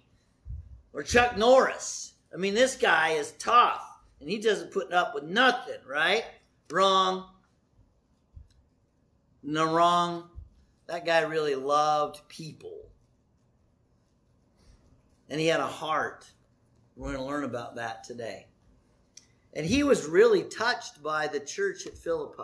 or 0.94 1.04
Chuck 1.04 1.38
Norris. 1.38 2.14
I 2.34 2.38
mean, 2.38 2.54
this 2.54 2.76
guy 2.76 3.10
is 3.10 3.32
tough 3.34 3.84
and 4.20 4.30
he 4.30 4.40
doesn't 4.40 4.72
put 4.72 4.94
up 4.94 5.14
with 5.14 5.26
nothing, 5.26 5.80
right? 5.88 6.24
Wrong. 6.72 7.26
No 9.44 9.74
wrong. 9.74 10.30
That 10.88 11.06
guy 11.06 11.22
really 11.22 11.56
loved 11.56 12.28
people. 12.30 12.90
And 15.30 15.40
he 15.40 15.48
had 15.48 15.60
a 15.60 15.68
heart. 15.68 16.26
We're 16.96 17.14
going 17.14 17.18
to 17.18 17.26
learn 17.26 17.44
about 17.44 17.76
that 17.76 18.04
today. 18.04 18.48
And 19.56 19.66
he 19.66 19.84
was 19.84 20.06
really 20.06 20.44
touched 20.44 21.04
by 21.04 21.28
the 21.28 21.40
church 21.40 21.86
at 21.86 21.98
Philippi. 21.98 22.44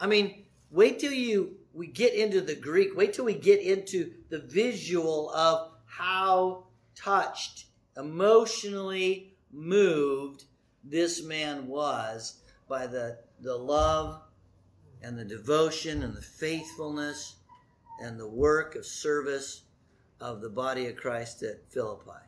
I 0.00 0.06
mean, 0.06 0.44
wait 0.70 0.98
till 0.98 1.12
you 1.12 1.56
we 1.74 1.88
get 1.88 2.14
into 2.14 2.40
the 2.40 2.54
Greek. 2.54 2.96
Wait 2.96 3.12
till 3.12 3.24
we 3.24 3.34
get 3.34 3.60
into 3.60 4.12
the 4.28 4.38
visual 4.38 5.30
of 5.30 5.72
how 5.86 6.66
touched, 6.94 7.66
emotionally 7.96 9.34
moved 9.52 10.44
this 10.84 11.22
man 11.22 11.66
was 11.66 12.40
by 12.68 12.86
the, 12.86 13.18
the 13.40 13.56
love 13.56 14.20
and 15.02 15.18
the 15.18 15.24
devotion 15.24 16.02
and 16.02 16.14
the 16.14 16.22
faithfulness 16.22 17.36
and 18.00 18.18
the 18.18 18.28
work 18.28 18.74
of 18.74 18.86
service 18.86 19.62
of 20.20 20.40
the 20.40 20.48
body 20.48 20.86
of 20.86 20.96
Christ 20.96 21.42
at 21.42 21.68
Philippi. 21.70 22.23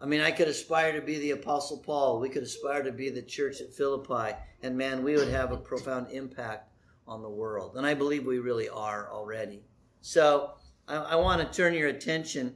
I 0.00 0.06
mean, 0.06 0.20
I 0.20 0.30
could 0.30 0.48
aspire 0.48 0.92
to 0.92 1.00
be 1.00 1.18
the 1.18 1.30
Apostle 1.30 1.78
Paul. 1.78 2.20
We 2.20 2.28
could 2.28 2.42
aspire 2.42 2.82
to 2.82 2.92
be 2.92 3.08
the 3.08 3.22
church 3.22 3.60
at 3.60 3.72
Philippi. 3.72 4.36
And 4.62 4.76
man, 4.76 5.02
we 5.02 5.16
would 5.16 5.28
have 5.28 5.52
a 5.52 5.56
profound 5.56 6.10
impact 6.10 6.70
on 7.08 7.22
the 7.22 7.30
world. 7.30 7.76
And 7.76 7.86
I 7.86 7.94
believe 7.94 8.26
we 8.26 8.38
really 8.38 8.68
are 8.68 9.10
already. 9.10 9.62
So 10.02 10.52
I, 10.86 10.96
I 10.96 11.14
want 11.16 11.40
to 11.40 11.56
turn 11.56 11.72
your 11.72 11.88
attention 11.88 12.54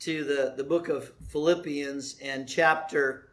to 0.00 0.24
the, 0.24 0.54
the 0.56 0.64
book 0.64 0.88
of 0.88 1.12
Philippians 1.28 2.16
and 2.22 2.48
chapter 2.48 3.26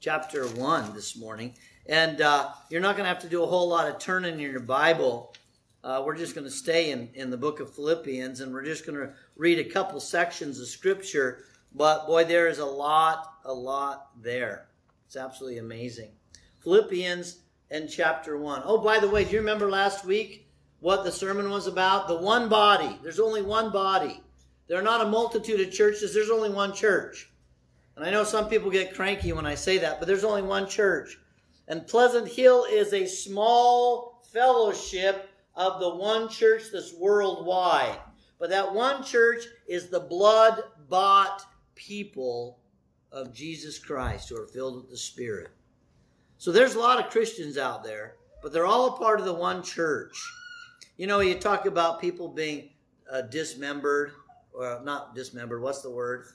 chapter 0.00 0.46
1 0.46 0.94
this 0.94 1.16
morning. 1.16 1.54
And 1.86 2.20
uh, 2.20 2.50
you're 2.68 2.82
not 2.82 2.96
going 2.96 3.04
to 3.04 3.08
have 3.08 3.22
to 3.22 3.28
do 3.28 3.42
a 3.42 3.46
whole 3.46 3.68
lot 3.68 3.88
of 3.88 3.98
turning 3.98 4.34
in 4.34 4.40
your 4.40 4.60
Bible. 4.60 5.34
Uh, 5.82 6.02
we're 6.04 6.16
just 6.16 6.34
going 6.34 6.46
to 6.46 6.50
stay 6.50 6.90
in, 6.90 7.08
in 7.14 7.30
the 7.30 7.38
book 7.38 7.58
of 7.58 7.74
Philippians 7.74 8.40
and 8.40 8.52
we're 8.52 8.64
just 8.64 8.84
going 8.84 8.98
to 8.98 9.12
read 9.36 9.58
a 9.58 9.64
couple 9.64 9.98
sections 10.00 10.60
of 10.60 10.66
scripture. 10.66 11.44
But 11.74 12.06
boy, 12.06 12.24
there 12.24 12.48
is 12.48 12.58
a 12.58 12.64
lot, 12.64 13.34
a 13.44 13.52
lot 13.52 14.10
there. 14.22 14.68
It's 15.06 15.16
absolutely 15.16 15.58
amazing. 15.58 16.10
Philippians 16.62 17.40
and 17.70 17.90
chapter 17.90 18.38
1. 18.38 18.62
Oh, 18.64 18.78
by 18.78 19.00
the 19.00 19.08
way, 19.08 19.24
do 19.24 19.32
you 19.32 19.38
remember 19.38 19.68
last 19.68 20.04
week 20.04 20.48
what 20.80 21.04
the 21.04 21.10
sermon 21.10 21.50
was 21.50 21.66
about? 21.66 22.06
The 22.06 22.16
one 22.16 22.48
body. 22.48 22.98
There's 23.02 23.20
only 23.20 23.42
one 23.42 23.72
body. 23.72 24.22
There 24.68 24.78
are 24.78 24.82
not 24.82 25.04
a 25.04 25.10
multitude 25.10 25.60
of 25.60 25.72
churches, 25.72 26.14
there's 26.14 26.30
only 26.30 26.50
one 26.50 26.72
church. 26.72 27.30
And 27.96 28.04
I 28.04 28.10
know 28.10 28.24
some 28.24 28.48
people 28.48 28.70
get 28.70 28.94
cranky 28.94 29.32
when 29.32 29.46
I 29.46 29.54
say 29.54 29.78
that, 29.78 29.98
but 29.98 30.06
there's 30.06 30.24
only 30.24 30.42
one 30.42 30.68
church. 30.68 31.18
And 31.68 31.86
Pleasant 31.86 32.28
Hill 32.28 32.66
is 32.70 32.92
a 32.92 33.06
small 33.06 34.22
fellowship 34.32 35.28
of 35.54 35.80
the 35.80 35.94
one 35.94 36.28
church 36.28 36.64
that's 36.72 36.94
worldwide. 36.94 37.98
But 38.38 38.50
that 38.50 38.74
one 38.74 39.04
church 39.04 39.44
is 39.68 39.88
the 39.88 40.00
blood 40.00 40.62
bought 40.88 41.42
people 41.74 42.58
of 43.12 43.32
Jesus 43.32 43.78
Christ 43.78 44.28
who 44.28 44.36
are 44.36 44.46
filled 44.46 44.76
with 44.76 44.90
the 44.90 44.96
Spirit. 44.96 45.50
So 46.38 46.52
there's 46.52 46.74
a 46.74 46.80
lot 46.80 46.98
of 46.98 47.10
Christians 47.10 47.56
out 47.56 47.84
there, 47.84 48.16
but 48.42 48.52
they're 48.52 48.66
all 48.66 48.94
a 48.94 48.98
part 48.98 49.20
of 49.20 49.26
the 49.26 49.34
one 49.34 49.62
church. 49.62 50.14
You 50.96 51.06
know, 51.06 51.20
you 51.20 51.34
talk 51.34 51.66
about 51.66 52.00
people 52.00 52.28
being 52.28 52.70
uh, 53.10 53.22
dismembered, 53.22 54.12
or 54.52 54.80
not 54.84 55.14
dismembered, 55.14 55.62
what's 55.62 55.82
the 55.82 55.90
word? 55.90 56.26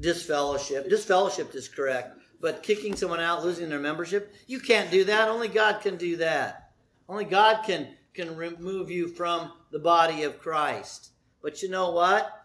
disfellowship. 0.00 0.88
Disfellowship 0.88 1.54
is 1.54 1.68
correct, 1.68 2.18
but 2.40 2.62
kicking 2.62 2.96
someone 2.96 3.20
out, 3.20 3.44
losing 3.44 3.68
their 3.68 3.78
membership, 3.78 4.34
you 4.46 4.58
can't 4.58 4.90
do 4.90 5.04
that. 5.04 5.28
Only 5.28 5.48
God 5.48 5.80
can 5.82 5.96
do 5.96 6.16
that. 6.16 6.72
Only 7.08 7.24
God 7.24 7.62
can 7.64 7.88
can 8.12 8.34
remove 8.34 8.90
you 8.90 9.08
from 9.08 9.52
the 9.70 9.78
body 9.78 10.24
of 10.24 10.40
Christ. 10.40 11.10
But 11.42 11.62
you 11.62 11.68
know 11.68 11.90
what? 11.92 12.39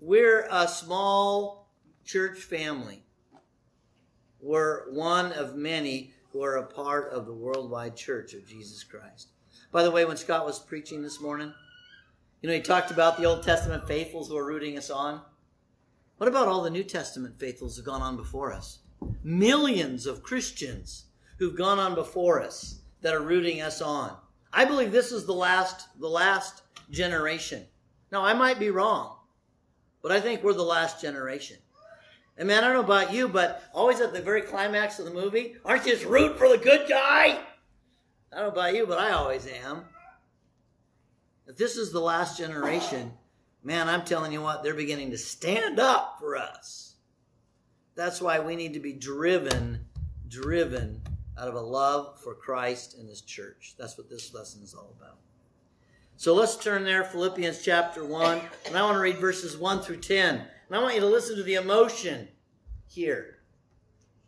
We're 0.00 0.46
a 0.48 0.68
small 0.68 1.68
church 2.04 2.38
family. 2.38 3.02
We're 4.40 4.88
one 4.92 5.32
of 5.32 5.56
many 5.56 6.14
who 6.30 6.44
are 6.44 6.56
a 6.56 6.66
part 6.66 7.12
of 7.12 7.26
the 7.26 7.34
worldwide 7.34 7.96
church 7.96 8.32
of 8.32 8.46
Jesus 8.46 8.84
Christ. 8.84 9.30
By 9.72 9.82
the 9.82 9.90
way, 9.90 10.04
when 10.04 10.16
Scott 10.16 10.46
was 10.46 10.60
preaching 10.60 11.02
this 11.02 11.20
morning, 11.20 11.52
you 12.40 12.48
know, 12.48 12.54
he 12.54 12.60
talked 12.60 12.92
about 12.92 13.16
the 13.16 13.24
Old 13.24 13.42
Testament 13.42 13.88
faithfuls 13.88 14.28
who 14.28 14.36
are 14.36 14.46
rooting 14.46 14.78
us 14.78 14.88
on. 14.88 15.20
What 16.18 16.28
about 16.28 16.46
all 16.46 16.62
the 16.62 16.70
New 16.70 16.84
Testament 16.84 17.40
faithfuls 17.40 17.76
who've 17.76 17.84
gone 17.84 18.02
on 18.02 18.16
before 18.16 18.52
us? 18.52 18.78
Millions 19.24 20.06
of 20.06 20.22
Christians 20.22 21.06
who've 21.38 21.56
gone 21.56 21.80
on 21.80 21.96
before 21.96 22.40
us 22.40 22.82
that 23.00 23.14
are 23.14 23.22
rooting 23.22 23.60
us 23.60 23.82
on. 23.82 24.16
I 24.52 24.64
believe 24.64 24.92
this 24.92 25.10
is 25.10 25.26
the 25.26 25.34
last, 25.34 25.88
the 25.98 26.08
last 26.08 26.62
generation. 26.88 27.66
Now, 28.12 28.24
I 28.24 28.32
might 28.32 28.60
be 28.60 28.70
wrong, 28.70 29.17
but 30.02 30.12
I 30.12 30.20
think 30.20 30.42
we're 30.42 30.52
the 30.52 30.62
last 30.62 31.00
generation. 31.00 31.56
And 32.36 32.46
man, 32.46 32.62
I 32.62 32.68
don't 32.68 32.76
know 32.76 32.94
about 32.94 33.12
you, 33.12 33.28
but 33.28 33.62
always 33.74 34.00
at 34.00 34.12
the 34.12 34.22
very 34.22 34.42
climax 34.42 34.98
of 34.98 35.04
the 35.04 35.10
movie, 35.10 35.56
aren't 35.64 35.84
you 35.86 35.92
just 35.92 36.04
rooting 36.04 36.36
for 36.36 36.48
the 36.48 36.58
good 36.58 36.88
guy? 36.88 37.38
I 38.32 38.36
don't 38.36 38.42
know 38.44 38.48
about 38.48 38.74
you, 38.74 38.86
but 38.86 38.98
I 38.98 39.10
always 39.10 39.46
am. 39.46 39.84
If 41.46 41.56
this 41.56 41.76
is 41.76 41.90
the 41.90 42.00
last 42.00 42.38
generation, 42.38 43.12
man, 43.64 43.88
I'm 43.88 44.04
telling 44.04 44.32
you 44.32 44.42
what, 44.42 44.62
they're 44.62 44.74
beginning 44.74 45.10
to 45.10 45.18
stand 45.18 45.80
up 45.80 46.18
for 46.20 46.36
us. 46.36 46.94
That's 47.96 48.20
why 48.20 48.38
we 48.38 48.54
need 48.54 48.74
to 48.74 48.80
be 48.80 48.92
driven, 48.92 49.86
driven 50.28 51.02
out 51.36 51.48
of 51.48 51.54
a 51.54 51.60
love 51.60 52.20
for 52.22 52.34
Christ 52.34 52.96
and 52.98 53.08
His 53.08 53.22
church. 53.22 53.74
That's 53.78 53.98
what 53.98 54.08
this 54.08 54.32
lesson 54.32 54.62
is 54.62 54.74
all 54.74 54.94
about. 54.96 55.18
So 56.18 56.34
let's 56.34 56.56
turn 56.56 56.82
there, 56.82 57.04
Philippians 57.04 57.62
chapter 57.62 58.04
1, 58.04 58.40
and 58.66 58.76
I 58.76 58.82
want 58.82 58.96
to 58.96 59.00
read 59.00 59.18
verses 59.18 59.56
1 59.56 59.82
through 59.82 59.98
10. 59.98 60.34
And 60.34 60.76
I 60.76 60.82
want 60.82 60.96
you 60.96 61.00
to 61.00 61.06
listen 61.06 61.36
to 61.36 61.44
the 61.44 61.54
emotion 61.54 62.26
here. 62.88 63.36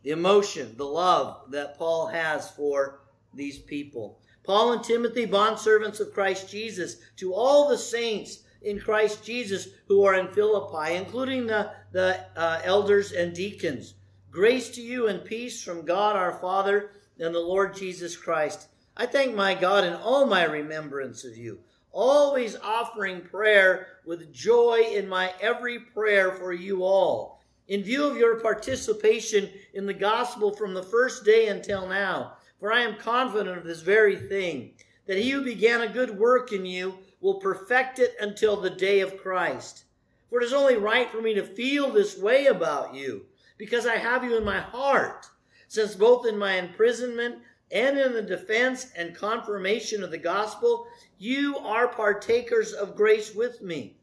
The 0.03 0.11
emotion, 0.11 0.73
the 0.77 0.85
love 0.85 1.51
that 1.51 1.77
Paul 1.77 2.07
has 2.07 2.49
for 2.51 3.01
these 3.33 3.59
people. 3.59 4.21
Paul 4.45 4.71
and 4.71 4.81
Timothy, 4.81 5.27
bondservants 5.27 5.99
of 5.99 6.13
Christ 6.13 6.49
Jesus, 6.49 6.95
to 7.17 7.33
all 7.33 7.67
the 7.67 7.77
saints 7.77 8.43
in 8.61 8.79
Christ 8.79 9.25
Jesus 9.25 9.67
who 9.89 10.05
are 10.05 10.15
in 10.15 10.29
Philippi, 10.29 10.95
including 10.95 11.45
the, 11.45 11.73
the 11.91 12.25
uh, 12.37 12.61
elders 12.63 13.11
and 13.11 13.35
deacons. 13.35 13.95
Grace 14.29 14.69
to 14.69 14.81
you 14.81 15.09
and 15.09 15.25
peace 15.25 15.61
from 15.61 15.85
God 15.85 16.15
our 16.15 16.39
Father 16.39 16.91
and 17.19 17.35
the 17.35 17.39
Lord 17.39 17.75
Jesus 17.75 18.15
Christ. 18.15 18.69
I 18.95 19.07
thank 19.07 19.35
my 19.35 19.55
God 19.55 19.83
in 19.83 19.93
all 19.93 20.25
my 20.25 20.45
remembrance 20.45 21.25
of 21.25 21.35
you, 21.35 21.59
always 21.91 22.55
offering 22.57 23.21
prayer 23.21 23.87
with 24.05 24.33
joy 24.33 24.83
in 24.93 25.07
my 25.07 25.33
every 25.41 25.79
prayer 25.79 26.31
for 26.31 26.53
you 26.53 26.83
all, 26.83 27.41
in 27.67 27.83
view 27.83 28.05
of 28.05 28.17
your 28.17 28.39
participation 28.39 29.49
in 29.73 29.85
the 29.85 29.93
gospel 29.93 30.55
from 30.55 30.73
the 30.73 30.83
first 30.83 31.23
day 31.23 31.47
until 31.47 31.87
now. 31.87 32.33
For 32.59 32.71
I 32.71 32.81
am 32.81 32.95
confident 32.97 33.57
of 33.57 33.63
this 33.63 33.81
very 33.81 34.15
thing, 34.15 34.73
that 35.07 35.17
he 35.17 35.31
who 35.31 35.43
began 35.43 35.81
a 35.81 35.87
good 35.87 36.17
work 36.17 36.51
in 36.51 36.65
you 36.65 36.97
will 37.19 37.35
perfect 37.35 37.99
it 37.99 38.15
until 38.19 38.55
the 38.55 38.69
day 38.69 38.99
of 39.01 39.17
Christ. 39.17 39.85
For 40.29 40.41
it 40.41 40.45
is 40.45 40.53
only 40.53 40.77
right 40.77 41.09
for 41.09 41.21
me 41.21 41.33
to 41.33 41.43
feel 41.43 41.91
this 41.91 42.17
way 42.17 42.45
about 42.45 42.95
you, 42.95 43.25
because 43.57 43.85
I 43.85 43.97
have 43.97 44.23
you 44.23 44.37
in 44.37 44.45
my 44.45 44.59
heart, 44.59 45.27
since 45.67 45.95
both 45.95 46.25
in 46.27 46.37
my 46.37 46.53
imprisonment 46.53 47.39
and 47.71 47.97
in 47.97 48.13
the 48.13 48.21
defense 48.21 48.91
and 48.97 49.15
confirmation 49.15 50.03
of 50.03 50.11
the 50.11 50.17
gospel, 50.17 50.87
you 51.21 51.55
are 51.59 51.87
partakers 51.87 52.73
of 52.73 52.95
grace 52.95 53.35
with 53.35 53.61
me. 53.61 53.95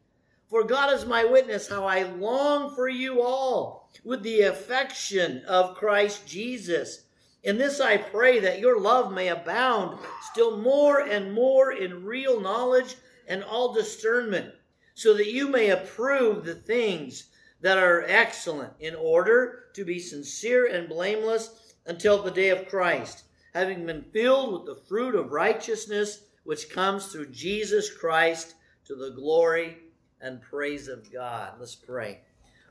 For 0.48 0.62
God 0.62 0.94
is 0.94 1.04
my 1.04 1.24
witness 1.24 1.68
how 1.68 1.84
I 1.84 2.04
long 2.04 2.76
for 2.76 2.88
you 2.88 3.22
all 3.22 3.90
with 4.04 4.22
the 4.22 4.42
affection 4.42 5.42
of 5.48 5.74
Christ 5.74 6.28
Jesus. 6.28 7.06
In 7.42 7.58
this 7.58 7.80
I 7.80 7.96
pray 7.96 8.38
that 8.38 8.60
your 8.60 8.78
love 8.78 9.12
may 9.12 9.26
abound 9.26 9.98
still 10.30 10.58
more 10.58 11.00
and 11.00 11.32
more 11.32 11.72
in 11.72 12.04
real 12.04 12.40
knowledge 12.40 12.94
and 13.26 13.42
all 13.42 13.74
discernment, 13.74 14.54
so 14.94 15.12
that 15.14 15.32
you 15.32 15.48
may 15.48 15.70
approve 15.70 16.44
the 16.44 16.54
things 16.54 17.30
that 17.60 17.78
are 17.78 18.04
excellent, 18.06 18.74
in 18.78 18.94
order 18.94 19.64
to 19.74 19.84
be 19.84 19.98
sincere 19.98 20.68
and 20.68 20.88
blameless 20.88 21.74
until 21.84 22.22
the 22.22 22.30
day 22.30 22.50
of 22.50 22.68
Christ, 22.68 23.24
having 23.54 23.84
been 23.84 24.04
filled 24.12 24.52
with 24.52 24.66
the 24.66 24.86
fruit 24.86 25.16
of 25.16 25.32
righteousness 25.32 26.20
which 26.48 26.70
comes 26.70 27.08
through 27.08 27.26
Jesus 27.26 27.92
Christ 27.92 28.54
to 28.86 28.94
the 28.94 29.10
glory 29.10 29.76
and 30.22 30.40
praise 30.40 30.88
of 30.88 31.12
God. 31.12 31.52
Let's 31.60 31.74
pray. 31.74 32.20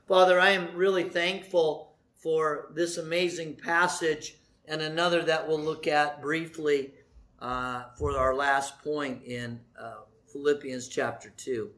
Father, 0.08 0.40
I 0.40 0.50
am 0.50 0.74
really 0.74 1.04
thankful 1.04 1.94
for 2.16 2.72
this 2.74 2.96
amazing 2.96 3.54
passage 3.54 4.34
and 4.64 4.82
another 4.82 5.22
that 5.22 5.46
we'll 5.46 5.60
look 5.60 5.86
at 5.86 6.20
briefly 6.20 6.90
uh, 7.38 7.84
for 7.96 8.18
our 8.18 8.34
last 8.34 8.82
point 8.82 9.22
in 9.22 9.60
uh, 9.80 9.98
Philippians 10.32 10.88
chapter 10.88 11.32
2. 11.36 11.70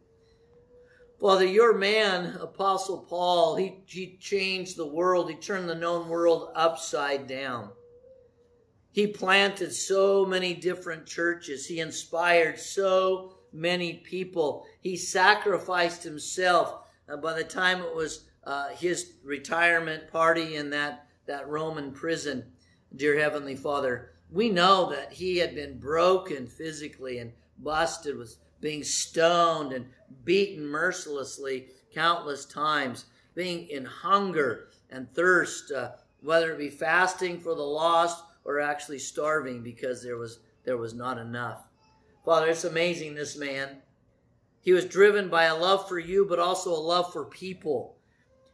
Father, 1.20 1.44
your 1.44 1.76
man, 1.76 2.34
Apostle 2.40 3.04
Paul, 3.10 3.56
he, 3.56 3.82
he 3.84 4.16
changed 4.18 4.78
the 4.78 4.86
world. 4.86 5.28
He 5.28 5.36
turned 5.36 5.68
the 5.68 5.74
known 5.74 6.08
world 6.08 6.48
upside 6.54 7.26
down. 7.26 7.68
He 8.92 9.06
planted 9.06 9.72
so 9.72 10.26
many 10.26 10.54
different 10.54 11.06
churches. 11.06 11.66
He 11.66 11.80
inspired 11.80 12.58
so 12.58 13.34
many 13.52 13.94
people. 13.94 14.66
He 14.80 14.96
sacrificed 14.96 16.02
himself. 16.02 16.88
Uh, 17.08 17.16
by 17.16 17.34
the 17.34 17.44
time 17.44 17.82
it 17.82 17.94
was 17.94 18.24
uh, 18.44 18.68
his 18.70 19.12
retirement 19.22 20.10
party 20.10 20.56
in 20.56 20.70
that, 20.70 21.06
that 21.26 21.48
Roman 21.48 21.92
prison, 21.92 22.44
dear 22.96 23.18
Heavenly 23.18 23.56
Father, 23.56 24.10
we 24.30 24.48
know 24.48 24.90
that 24.90 25.12
he 25.12 25.38
had 25.38 25.54
been 25.54 25.78
broken 25.78 26.46
physically 26.46 27.18
and 27.18 27.32
busted, 27.58 28.16
was 28.16 28.38
being 28.60 28.82
stoned 28.82 29.72
and 29.72 29.86
beaten 30.24 30.66
mercilessly 30.66 31.68
countless 31.92 32.44
times, 32.44 33.06
being 33.34 33.68
in 33.68 33.84
hunger 33.84 34.68
and 34.90 35.12
thirst, 35.14 35.72
uh, 35.72 35.92
whether 36.22 36.52
it 36.52 36.58
be 36.58 36.70
fasting 36.70 37.40
for 37.40 37.54
the 37.54 37.62
lost 37.62 38.22
or 38.44 38.60
actually 38.60 38.98
starving 38.98 39.62
because 39.62 40.02
there 40.02 40.16
was 40.16 40.40
there 40.64 40.76
was 40.76 40.94
not 40.94 41.18
enough. 41.18 41.68
Father, 42.24 42.48
it's 42.48 42.64
amazing 42.64 43.14
this 43.14 43.36
man. 43.36 43.78
He 44.60 44.72
was 44.72 44.84
driven 44.84 45.30
by 45.30 45.44
a 45.44 45.56
love 45.56 45.88
for 45.88 45.98
you, 45.98 46.26
but 46.28 46.38
also 46.38 46.70
a 46.70 46.76
love 46.76 47.12
for 47.12 47.24
people. 47.24 47.96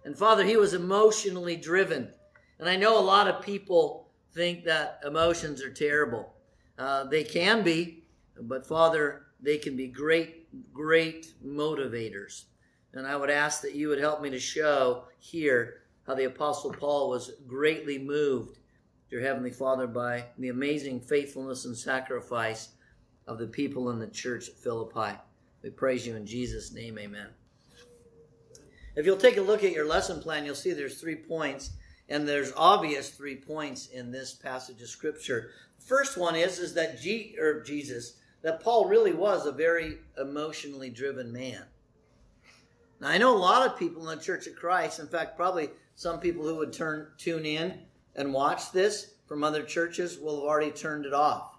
And 0.05 0.17
Father, 0.17 0.45
he 0.45 0.57
was 0.57 0.73
emotionally 0.73 1.57
driven. 1.57 2.13
And 2.61 2.69
I 2.69 2.77
know 2.77 2.99
a 2.99 3.03
lot 3.03 3.27
of 3.27 3.43
people 3.43 4.09
think 4.33 4.65
that 4.65 5.01
emotions 5.05 5.63
are 5.63 5.73
terrible. 5.73 6.35
Uh, 6.79 7.05
they 7.05 7.25
can 7.25 7.65
be, 7.65 8.05
but 8.41 8.67
Father, 8.67 9.27
they 9.41 9.59
can 9.59 9.77
be 9.77 9.89
great, 9.89 10.49
great 10.73 11.35
motivators. 11.45 12.45
And 12.93 13.07
I 13.07 13.17
would 13.17 13.31
ask 13.31 13.63
that 13.63 13.75
you 13.75 13.89
would 13.89 13.99
help 13.99 14.23
me 14.23 14.31
to 14.31 14.39
show 14.39 15.05
here 15.19 15.83
how 16.07 16.15
the 16.15 16.25
Apostle 16.25 16.73
Paul 16.73 17.11
was 17.11 17.33
greatly 17.47 17.99
moved, 17.99 18.59
dear 19.09 19.21
Heavenly 19.21 19.51
Father, 19.51 19.87
by 19.87 20.25
the 20.37 20.49
amazing 20.49 21.01
faithfulness 21.01 21.65
and 21.65 21.77
sacrifice 21.77 22.71
of 23.29 23.39
the 23.39 23.47
people 23.47 23.91
in 23.91 24.01
the 24.01 24.09
church 24.09 24.49
at 24.49 24.57
Philippi. 24.57 25.17
We 25.63 25.71
praise 25.71 26.05
you 26.05 26.17
in 26.17 26.27
Jesus' 26.27 26.73
name, 26.73 26.99
amen. 26.99 27.29
If 28.97 29.07
you'll 29.07 29.17
take 29.17 29.37
a 29.37 29.43
look 29.43 29.63
at 29.63 29.73
your 29.73 29.87
lesson 29.87 30.21
plan, 30.21 30.45
you'll 30.45 30.57
see 30.57 30.73
there's 30.73 31.01
three 31.01 31.15
points, 31.15 31.71
and 32.09 32.27
there's 32.27 32.53
obvious 32.57 33.11
three 33.11 33.37
points 33.37 33.87
in 33.89 34.11
this 34.11 34.35
passage 34.35 34.83
of 34.83 34.89
scripture. 34.89 35.51
First 35.79 36.17
one 36.17 36.35
is, 36.35 36.59
is 36.59 36.75
that 36.75 37.01
G, 37.01 37.37
or 37.39 37.63
Jesus, 37.63 38.15
that 38.43 38.61
Paul 38.61 38.89
really 38.89 39.13
was 39.13 39.47
a 39.47 39.53
very 39.53 39.99
emotionally 40.19 40.91
driven 40.91 41.33
man. 41.33 41.63
Now, 43.01 43.09
I 43.09 43.19
know 43.19 43.37
a 43.37 43.39
lot 43.39 43.67
of 43.67 43.79
people 43.79 44.09
in 44.09 44.19
the 44.19 44.25
Church 44.25 44.49
of 44.49 44.57
Christ, 44.57 44.99
in 44.99 45.07
fact, 45.07 45.37
probably 45.37 45.71
some 45.95 46.19
people 46.19 46.45
who 46.45 46.57
would 46.57 46.73
turn 46.73 47.09
tune 47.19 47.47
in 47.47 47.87
and 48.17 48.33
watch 48.33 48.73
this 48.73 49.15
from 49.27 49.45
other 49.45 49.63
churches 49.63 50.19
will 50.19 50.37
have 50.37 50.45
already 50.45 50.73
turned 50.73 51.07
it 51.07 51.15
off. 51.15 51.59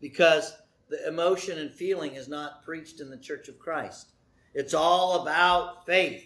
Because 0.00 0.56
the 0.88 1.06
emotion 1.06 1.58
and 1.58 1.70
feeling 1.70 2.14
is 2.14 2.28
not 2.28 2.64
preached 2.64 3.00
in 3.00 3.10
the 3.10 3.18
Church 3.18 3.48
of 3.48 3.58
Christ. 3.58 4.12
It's 4.54 4.74
all 4.74 5.22
about 5.22 5.84
faith. 5.84 6.24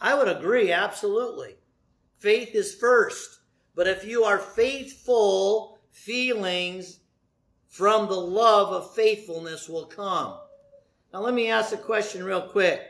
I 0.00 0.14
would 0.14 0.28
agree, 0.28 0.72
absolutely. 0.72 1.56
Faith 2.18 2.54
is 2.54 2.74
first. 2.74 3.40
But 3.74 3.86
if 3.86 4.04
you 4.04 4.24
are 4.24 4.38
faithful, 4.38 5.78
feelings 5.90 7.00
from 7.68 8.08
the 8.08 8.14
love 8.14 8.72
of 8.72 8.94
faithfulness 8.94 9.68
will 9.68 9.86
come. 9.86 10.38
Now, 11.12 11.20
let 11.20 11.32
me 11.32 11.48
ask 11.48 11.72
a 11.72 11.78
question 11.78 12.24
real 12.24 12.42
quick. 12.42 12.82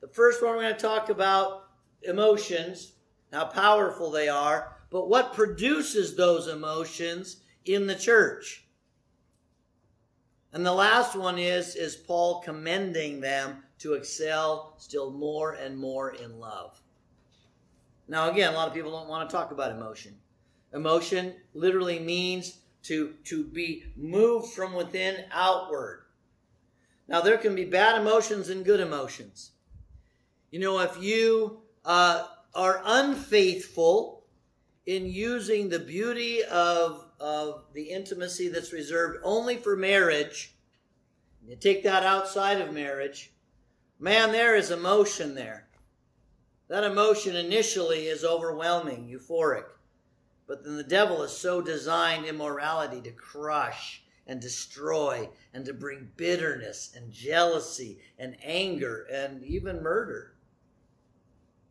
The 0.00 0.08
first 0.08 0.42
one 0.42 0.52
we're 0.52 0.62
going 0.62 0.74
to 0.74 0.80
talk 0.80 1.08
about 1.08 1.68
emotions, 2.02 2.92
how 3.32 3.46
powerful 3.46 4.10
they 4.10 4.28
are, 4.28 4.76
but 4.90 5.08
what 5.08 5.34
produces 5.34 6.16
those 6.16 6.48
emotions 6.48 7.38
in 7.64 7.86
the 7.86 7.94
church? 7.94 8.64
And 10.52 10.64
the 10.64 10.72
last 10.72 11.14
one 11.14 11.38
is 11.38 11.76
is 11.76 11.96
Paul 11.96 12.40
commending 12.40 13.20
them 13.20 13.62
to 13.80 13.94
excel 13.94 14.74
still 14.78 15.10
more 15.10 15.52
and 15.52 15.76
more 15.76 16.10
in 16.10 16.40
love. 16.40 16.80
Now 18.08 18.30
again, 18.30 18.54
a 18.54 18.56
lot 18.56 18.68
of 18.68 18.74
people 18.74 18.90
don't 18.90 19.08
want 19.08 19.28
to 19.28 19.36
talk 19.36 19.50
about 19.50 19.72
emotion. 19.72 20.16
Emotion 20.72 21.34
literally 21.54 21.98
means 21.98 22.58
to, 22.84 23.14
to 23.24 23.44
be 23.44 23.84
moved 23.96 24.52
from 24.52 24.74
within 24.74 25.24
outward. 25.32 26.04
Now, 27.08 27.22
there 27.22 27.38
can 27.38 27.54
be 27.54 27.64
bad 27.64 28.00
emotions 28.00 28.50
and 28.50 28.64
good 28.64 28.80
emotions. 28.80 29.52
You 30.50 30.60
know, 30.60 30.80
if 30.80 31.02
you 31.02 31.62
uh, 31.84 32.26
are 32.54 32.82
unfaithful 32.84 34.24
in 34.86 35.06
using 35.06 35.68
the 35.68 35.78
beauty 35.78 36.42
of, 36.44 37.04
of 37.20 37.64
the 37.74 37.90
intimacy 37.90 38.48
that's 38.48 38.72
reserved 38.72 39.18
only 39.22 39.56
for 39.56 39.76
marriage, 39.76 40.54
you 41.46 41.56
take 41.56 41.82
that 41.82 42.02
outside 42.02 42.60
of 42.60 42.72
marriage, 42.72 43.32
man, 43.98 44.32
there 44.32 44.56
is 44.56 44.70
emotion 44.70 45.34
there. 45.34 45.68
That 46.68 46.84
emotion 46.84 47.36
initially 47.36 48.06
is 48.06 48.24
overwhelming, 48.24 49.08
euphoric. 49.08 49.64
But 50.46 50.64
then 50.64 50.76
the 50.76 50.84
devil 50.84 51.22
has 51.22 51.36
so 51.36 51.60
designed 51.60 52.24
immorality 52.24 53.00
to 53.02 53.10
crush 53.10 54.02
and 54.26 54.40
destroy 54.40 55.28
and 55.52 55.64
to 55.64 55.72
bring 55.72 56.12
bitterness 56.16 56.92
and 56.94 57.12
jealousy 57.12 57.98
and 58.18 58.36
anger 58.42 59.06
and 59.12 59.42
even 59.44 59.82
murder. 59.82 60.34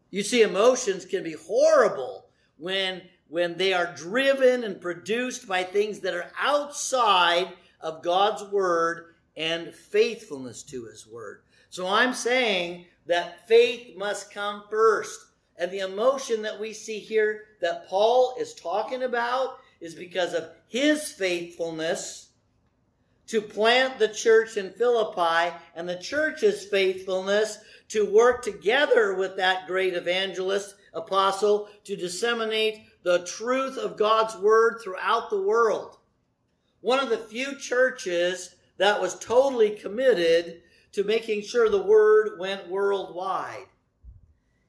You 0.10 0.24
see, 0.24 0.42
emotions 0.42 1.06
can 1.06 1.24
be 1.24 1.34
horrible 1.34 2.26
when, 2.58 3.02
when 3.28 3.58
they 3.58 3.74
are 3.74 3.94
driven 3.96 4.64
and 4.64 4.80
produced 4.80 5.48
by 5.48 5.64
things 5.64 6.00
that 6.00 6.14
are 6.14 6.32
outside 6.40 7.50
of 7.82 8.04
God's 8.04 8.44
word 8.44 9.16
and 9.36 9.74
faithfulness 9.74 10.64
to 10.64 10.86
his 10.86 11.06
word. 11.08 11.42
So 11.70 11.88
I'm 11.88 12.14
saying 12.14 12.86
that 13.06 13.48
faith 13.48 13.98
must 13.98 14.34
come 14.34 14.64
first. 14.70 15.20
And 15.58 15.72
the 15.72 15.80
emotion 15.80 16.42
that 16.44 16.60
we 16.60 16.72
see 16.74 17.00
here 17.00 17.46
that 17.62 17.88
Paul 17.88 18.36
is 18.40 18.54
talking 18.54 19.04
about 19.04 19.60
is 19.82 19.96
because 19.96 20.34
of 20.34 20.50
his 20.68 21.12
faithfulness 21.12 22.27
to 23.28 23.42
plant 23.42 24.00
the 24.00 24.08
church 24.08 24.58
in 24.58 24.72
Philippi 24.72 25.56
and 25.76 25.88
the 25.88 26.00
church's 26.00 26.66
faithfulness 26.66 27.60
to 27.90 28.12
work 28.12 28.42
together 28.42 29.14
with 29.14 29.38
that 29.38 29.68
great 29.68 29.94
evangelist, 29.94 30.76
apostle, 30.94 31.70
to 31.84 31.96
disseminate 31.96 32.82
the 33.04 33.26
truth 33.26 33.78
of 33.78 33.98
God's 33.98 34.36
word 34.38 34.80
throughout 34.82 35.30
the 35.30 35.42
world. 35.42 35.98
One 36.82 37.00
of 37.00 37.10
the 37.10 37.18
few 37.18 37.58
churches 37.58 38.56
that 38.78 39.00
was 39.00 39.20
totally 39.20 39.72
committed 39.72 40.62
to 40.94 41.04
making 41.04 41.42
sure 41.42 41.70
the 41.70 41.82
word 41.82 42.40
went 42.40 42.70
worldwide. 42.70 43.66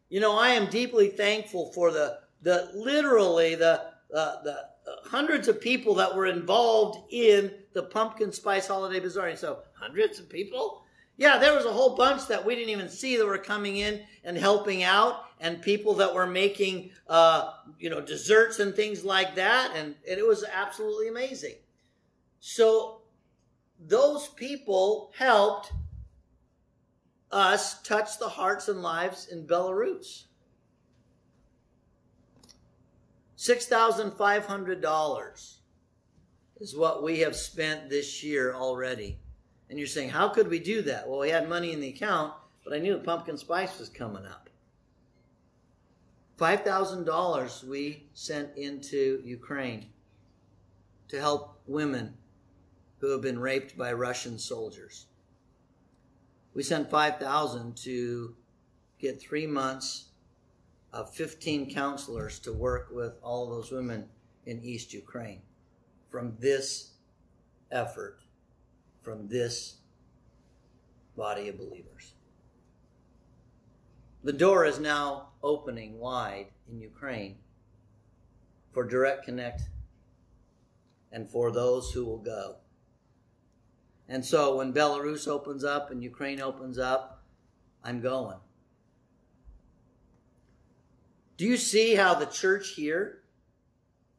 You 0.08 0.20
know, 0.20 0.38
I 0.38 0.50
am 0.50 0.70
deeply 0.70 1.08
thankful 1.08 1.72
for 1.72 1.90
the, 1.90 2.18
the 2.42 2.70
literally 2.74 3.54
the, 3.54 3.82
uh, 4.14 4.42
the 4.42 4.68
hundreds 5.04 5.48
of 5.48 5.60
people 5.60 5.94
that 5.94 6.14
were 6.14 6.26
involved 6.26 7.12
in 7.12 7.52
the 7.72 7.82
pumpkin 7.82 8.32
spice 8.32 8.68
holiday 8.68 9.00
bazaar. 9.00 9.28
And 9.28 9.38
so 9.38 9.60
hundreds 9.74 10.18
of 10.18 10.28
people? 10.28 10.84
Yeah, 11.16 11.38
there 11.38 11.54
was 11.54 11.64
a 11.64 11.72
whole 11.72 11.96
bunch 11.96 12.28
that 12.28 12.44
we 12.44 12.54
didn't 12.54 12.70
even 12.70 12.88
see 12.88 13.16
that 13.16 13.26
were 13.26 13.38
coming 13.38 13.76
in 13.78 14.02
and 14.22 14.36
helping 14.36 14.84
out 14.84 15.24
and 15.40 15.60
people 15.60 15.94
that 15.94 16.14
were 16.14 16.26
making, 16.26 16.90
uh, 17.08 17.52
you 17.78 17.90
know, 17.90 18.00
desserts 18.00 18.60
and 18.60 18.74
things 18.74 19.04
like 19.04 19.34
that. 19.34 19.72
And, 19.74 19.96
and 20.08 20.18
it 20.18 20.26
was 20.26 20.44
absolutely 20.44 21.08
amazing. 21.08 21.54
So 22.40 23.02
those 23.80 24.28
people 24.28 25.12
helped 25.16 25.72
us 27.30 27.82
touch 27.82 28.18
the 28.18 28.28
hearts 28.28 28.68
and 28.68 28.82
lives 28.82 29.28
in 29.30 29.46
Belarus. 29.46 30.24
$6,500 33.38 35.54
is 36.60 36.76
what 36.76 37.02
we 37.04 37.20
have 37.20 37.36
spent 37.36 37.88
this 37.88 38.24
year 38.24 38.52
already. 38.52 39.20
And 39.70 39.78
you're 39.78 39.86
saying, 39.86 40.10
how 40.10 40.28
could 40.28 40.48
we 40.48 40.58
do 40.58 40.82
that? 40.82 41.08
Well, 41.08 41.20
we 41.20 41.30
had 41.30 41.48
money 41.48 41.72
in 41.72 41.80
the 41.80 41.90
account, 41.90 42.34
but 42.64 42.74
I 42.74 42.78
knew 42.78 42.94
the 42.94 43.04
pumpkin 43.04 43.38
spice 43.38 43.78
was 43.78 43.88
coming 43.88 44.26
up. 44.26 44.50
$5,000 46.36 47.64
we 47.64 48.08
sent 48.12 48.56
into 48.56 49.22
Ukraine 49.24 49.86
to 51.08 51.20
help 51.20 51.60
women 51.66 52.14
who 52.98 53.10
have 53.10 53.22
been 53.22 53.38
raped 53.38 53.78
by 53.78 53.92
Russian 53.92 54.36
soldiers. 54.38 55.06
We 56.54 56.64
sent 56.64 56.90
5,000 56.90 57.76
to 57.78 58.34
get 58.98 59.20
three 59.20 59.46
months 59.46 60.06
of 60.92 61.14
15 61.14 61.72
counselors 61.72 62.38
to 62.40 62.52
work 62.52 62.88
with 62.90 63.14
all 63.22 63.48
those 63.48 63.70
women 63.70 64.08
in 64.46 64.62
East 64.62 64.92
Ukraine 64.92 65.42
from 66.08 66.36
this 66.38 66.92
effort, 67.70 68.20
from 69.00 69.28
this 69.28 69.76
body 71.16 71.48
of 71.48 71.58
believers. 71.58 72.14
The 74.24 74.32
door 74.32 74.64
is 74.64 74.80
now 74.80 75.28
opening 75.42 75.98
wide 75.98 76.46
in 76.70 76.80
Ukraine 76.80 77.36
for 78.72 78.84
Direct 78.84 79.24
Connect 79.24 79.62
and 81.12 81.28
for 81.28 81.50
those 81.50 81.92
who 81.92 82.04
will 82.04 82.18
go. 82.18 82.56
And 84.08 84.24
so 84.24 84.56
when 84.56 84.72
Belarus 84.72 85.28
opens 85.28 85.64
up 85.64 85.90
and 85.90 86.02
Ukraine 86.02 86.40
opens 86.40 86.78
up, 86.78 87.22
I'm 87.84 88.00
going. 88.00 88.38
Do 91.38 91.46
you 91.46 91.56
see 91.56 91.94
how 91.94 92.14
the 92.14 92.26
church 92.26 92.70
here 92.70 93.22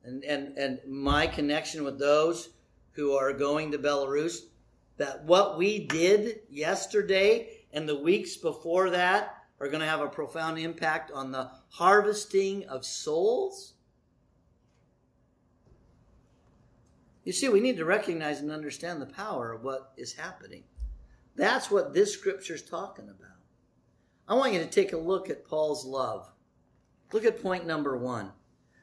and, 0.05 0.23
and, 0.23 0.57
and 0.57 0.79
my 0.87 1.27
connection 1.27 1.83
with 1.83 1.99
those 1.99 2.49
who 2.93 3.11
are 3.11 3.33
going 3.33 3.71
to 3.71 3.77
Belarus, 3.77 4.39
that 4.97 5.25
what 5.25 5.57
we 5.57 5.85
did 5.85 6.39
yesterday 6.49 7.49
and 7.73 7.87
the 7.87 7.99
weeks 7.99 8.37
before 8.37 8.89
that 8.91 9.35
are 9.59 9.67
going 9.67 9.81
to 9.81 9.85
have 9.85 9.99
a 9.99 10.07
profound 10.07 10.57
impact 10.57 11.11
on 11.11 11.31
the 11.31 11.51
harvesting 11.67 12.65
of 12.67 12.85
souls? 12.85 13.73
You 17.25 17.33
see, 17.33 17.49
we 17.49 17.59
need 17.59 17.77
to 17.77 17.85
recognize 17.85 18.39
and 18.39 18.49
understand 18.49 19.01
the 19.01 19.05
power 19.05 19.51
of 19.51 19.63
what 19.63 19.91
is 19.97 20.13
happening. 20.13 20.63
That's 21.35 21.69
what 21.69 21.93
this 21.93 22.13
scripture 22.13 22.55
is 22.55 22.61
talking 22.61 23.09
about. 23.09 23.37
I 24.25 24.35
want 24.35 24.53
you 24.53 24.59
to 24.59 24.65
take 24.65 24.93
a 24.93 24.97
look 24.97 25.29
at 25.29 25.45
Paul's 25.45 25.85
love. 25.85 26.29
Look 27.11 27.25
at 27.25 27.41
point 27.41 27.65
number 27.65 27.97
one 27.97 28.31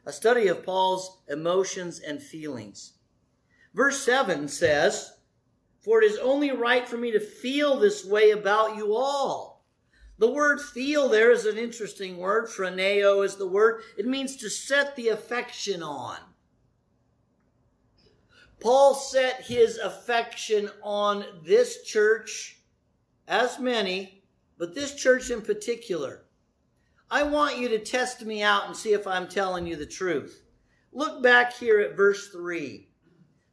a 0.04 0.12
study 0.12 0.46
of 0.46 0.64
Paul's 0.64 1.22
emotions 1.28 1.98
and 1.98 2.22
feelings. 2.22 2.92
Verse 3.74 4.02
7 4.02 4.46
says, 4.48 5.12
For 5.80 6.00
it 6.00 6.06
is 6.06 6.18
only 6.18 6.52
right 6.52 6.86
for 6.88 6.96
me 6.96 7.10
to 7.10 7.20
feel 7.20 7.76
this 7.76 8.04
way 8.04 8.30
about 8.30 8.76
you 8.76 8.94
all. 8.94 9.64
The 10.18 10.30
word 10.30 10.60
feel 10.60 11.08
there 11.08 11.30
is 11.30 11.44
an 11.44 11.58
interesting 11.58 12.16
word. 12.16 12.46
Phroneo 12.46 13.24
is 13.24 13.36
the 13.36 13.48
word. 13.48 13.82
It 13.98 14.06
means 14.06 14.36
to 14.36 14.48
set 14.48 14.96
the 14.96 15.08
affection 15.08 15.82
on. 15.82 16.18
Paul 18.60 18.94
set 18.94 19.42
his 19.42 19.76
affection 19.76 20.70
on 20.82 21.24
this 21.44 21.82
church, 21.82 22.62
as 23.28 23.58
many, 23.58 24.22
but 24.56 24.74
this 24.74 24.94
church 24.94 25.30
in 25.30 25.42
particular. 25.42 26.25
I 27.10 27.22
want 27.22 27.58
you 27.58 27.68
to 27.68 27.78
test 27.78 28.24
me 28.24 28.42
out 28.42 28.66
and 28.66 28.76
see 28.76 28.92
if 28.92 29.06
I'm 29.06 29.28
telling 29.28 29.66
you 29.66 29.76
the 29.76 29.86
truth. 29.86 30.42
Look 30.92 31.22
back 31.22 31.54
here 31.54 31.80
at 31.80 31.96
verse 31.96 32.28
3. 32.28 32.88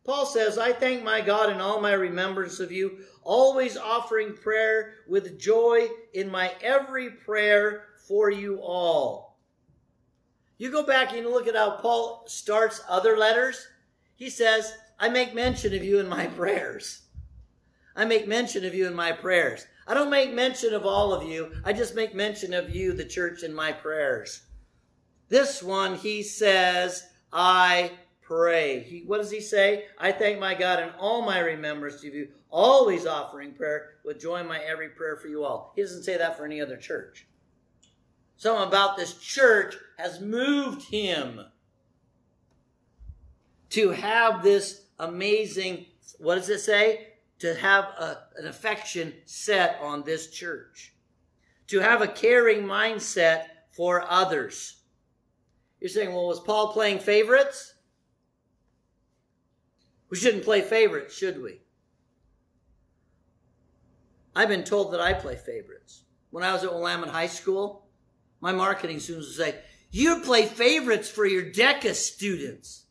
Paul 0.06 0.26
says, 0.26 0.58
I 0.58 0.74
thank 0.74 1.04
my 1.04 1.22
God 1.22 1.50
in 1.50 1.62
all 1.62 1.80
my 1.80 1.94
remembrance 1.94 2.60
of 2.60 2.72
you, 2.72 3.00
always 3.22 3.78
offering 3.78 4.34
prayer 4.34 4.96
with 5.08 5.40
joy 5.40 5.88
in 6.14 6.30
my 6.30 6.54
every 6.62 7.10
prayer 7.10 7.86
for 8.08 8.30
you 8.30 8.60
all. 8.62 9.38
You 10.58 10.72
go 10.72 10.84
back 10.84 11.14
and 11.14 11.28
look 11.28 11.48
at 11.48 11.56
how 11.56 11.78
Paul 11.78 12.24
starts 12.28 12.82
other 12.90 13.18
letters. 13.18 13.68
He 14.16 14.30
says, 14.30 14.74
I 15.00 15.10
make 15.10 15.34
mention 15.34 15.74
of 15.74 15.84
you 15.84 16.00
in 16.00 16.08
my 16.08 16.28
prayers. 16.38 17.04
I 17.96 18.06
make 18.06 18.28
mention 18.28 18.66
of 18.66 18.74
you 18.74 18.88
in 18.88 18.94
my 18.94 19.12
prayers. 19.12 19.68
I 19.88 19.94
don't 19.94 20.10
make 20.10 20.34
mention 20.34 20.74
of 20.74 20.86
all 20.86 21.14
of 21.14 21.28
you. 21.28 21.52
I 21.64 21.74
just 21.74 21.96
make 21.96 22.16
mention 22.16 22.54
of 22.54 22.74
you, 22.74 22.94
the 22.94 23.06
church, 23.06 23.44
in 23.44 23.54
my 23.54 23.72
prayers. 23.72 24.44
This 25.30 25.62
one, 25.62 25.96
he 25.96 26.24
says, 26.24 27.06
I 27.32 27.92
pray. 28.22 28.84
He, 28.84 29.04
what 29.06 29.18
does 29.18 29.32
he 29.32 29.42
say? 29.42 29.86
I 29.98 30.12
thank 30.12 30.40
my 30.40 30.54
God 30.54 30.82
in 30.82 30.90
all 31.00 31.22
my 31.22 31.40
remembrance 31.40 32.04
of 32.04 32.14
you, 32.14 32.30
always 32.50 33.06
offering 33.06 33.54
prayer 33.54 33.96
with 34.06 34.22
joy 34.22 34.38
in 34.38 34.48
my 34.48 34.60
every 34.60 34.90
prayer 34.90 35.18
for 35.18 35.28
you 35.28 35.44
all. 35.44 35.74
He 35.76 35.82
doesn't 35.82 36.04
say 36.04 36.18
that 36.18 36.38
for 36.38 36.46
any 36.46 36.62
other 36.62 36.78
church. 36.78 37.28
Something 38.38 38.68
about 38.68 38.98
this 38.98 39.18
church 39.18 39.76
has 39.98 40.20
moved 40.20 40.90
him 40.90 41.42
to 43.70 43.90
have 43.90 44.44
this 44.44 44.86
amazing, 45.00 45.86
what 46.20 46.36
does 46.36 46.50
it 46.50 46.60
say? 46.60 47.13
To 47.44 47.54
have 47.56 47.84
a, 48.00 48.20
an 48.38 48.48
affection 48.48 49.12
set 49.26 49.78
on 49.82 50.04
this 50.04 50.30
church, 50.30 50.94
to 51.68 51.80
have 51.80 52.02
a 52.02 52.08
caring 52.08 52.62
mindset 52.62 53.48
for 53.76 54.02
others. 54.10 54.80
You're 55.82 55.90
saying, 55.90 56.14
well, 56.14 56.28
was 56.28 56.40
Paul 56.40 56.72
playing 56.72 57.00
favorites? 57.00 57.74
We 60.10 60.16
shouldn't 60.16 60.46
play 60.46 60.62
favorites, 60.62 61.18
should 61.18 61.44
we? 61.44 61.60
I've 64.34 64.48
been 64.48 64.64
told 64.64 64.94
that 64.94 65.02
I 65.02 65.12
play 65.12 65.36
favorites. 65.36 66.04
When 66.30 66.46
I 66.46 66.54
was 66.54 66.64
at 66.64 66.72
Willamette 66.72 67.10
High 67.10 67.28
School, 67.28 67.88
my 68.40 68.54
marketing 68.54 69.02
students 69.02 69.38
would 69.38 69.48
say, 69.48 69.60
You 69.92 70.22
play 70.22 70.46
favorites 70.46 71.10
for 71.10 71.26
your 71.26 71.44
DECA 71.52 71.94
students. 71.94 72.86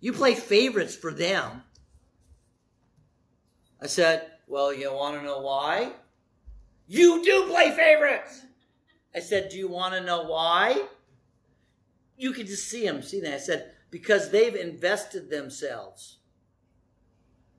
You 0.00 0.14
play 0.14 0.34
favorites 0.34 0.96
for 0.96 1.12
them. 1.12 1.62
I 3.80 3.86
said, 3.86 4.30
Well, 4.46 4.72
you 4.72 4.92
want 4.92 5.16
to 5.16 5.24
know 5.24 5.40
why? 5.40 5.92
You 6.86 7.24
do 7.24 7.46
play 7.48 7.70
favorites. 7.72 8.42
I 9.14 9.20
said, 9.20 9.48
Do 9.48 9.56
you 9.56 9.68
want 9.68 9.94
to 9.94 10.02
know 10.02 10.24
why? 10.24 10.82
You 12.16 12.32
could 12.32 12.46
just 12.46 12.68
see 12.68 12.84
them, 12.84 13.02
see 13.02 13.20
that. 13.20 13.34
I 13.34 13.38
said, 13.38 13.72
Because 13.90 14.30
they've 14.30 14.54
invested 14.54 15.30
themselves 15.30 16.18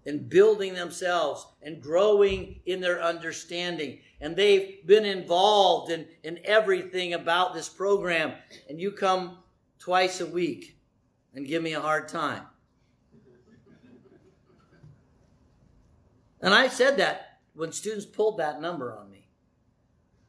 in 0.08 0.26
building 0.30 0.74
themselves 0.74 1.46
and 1.62 1.82
growing 1.82 2.62
in 2.66 2.80
their 2.80 3.04
understanding. 3.04 4.00
And 4.22 4.38
they've 4.38 4.78
been 4.88 5.04
involved 5.04 5.92
in, 5.92 6.08
in 6.24 6.40
everything 6.46 7.14
about 7.14 7.54
this 7.54 7.68
program. 7.68 8.32
And 8.70 8.80
you 8.80 8.92
come 8.92 9.40
twice 9.80 10.22
a 10.22 10.26
week 10.26 10.80
and 11.36 11.46
give 11.46 11.62
me 11.62 11.74
a 11.74 11.82
hard 11.82 12.08
time. 12.08 12.44
And 16.48 16.56
I 16.56 16.70
said 16.70 16.96
that 16.96 17.40
when 17.56 17.74
students 17.74 18.06
pulled 18.06 18.38
that 18.38 18.62
number 18.62 18.94
on 18.94 19.12
me. 19.12 19.28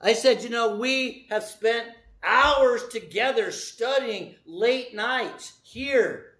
I 0.01 0.15
said, 0.15 0.43
you 0.43 0.49
know, 0.49 0.75
we 0.75 1.29
have 1.31 1.45
spent 1.45 1.87
hours 2.25 2.89
together 2.89 3.53
studying 3.53 4.35
late 4.45 4.93
nights 4.93 5.61
here. 5.63 6.39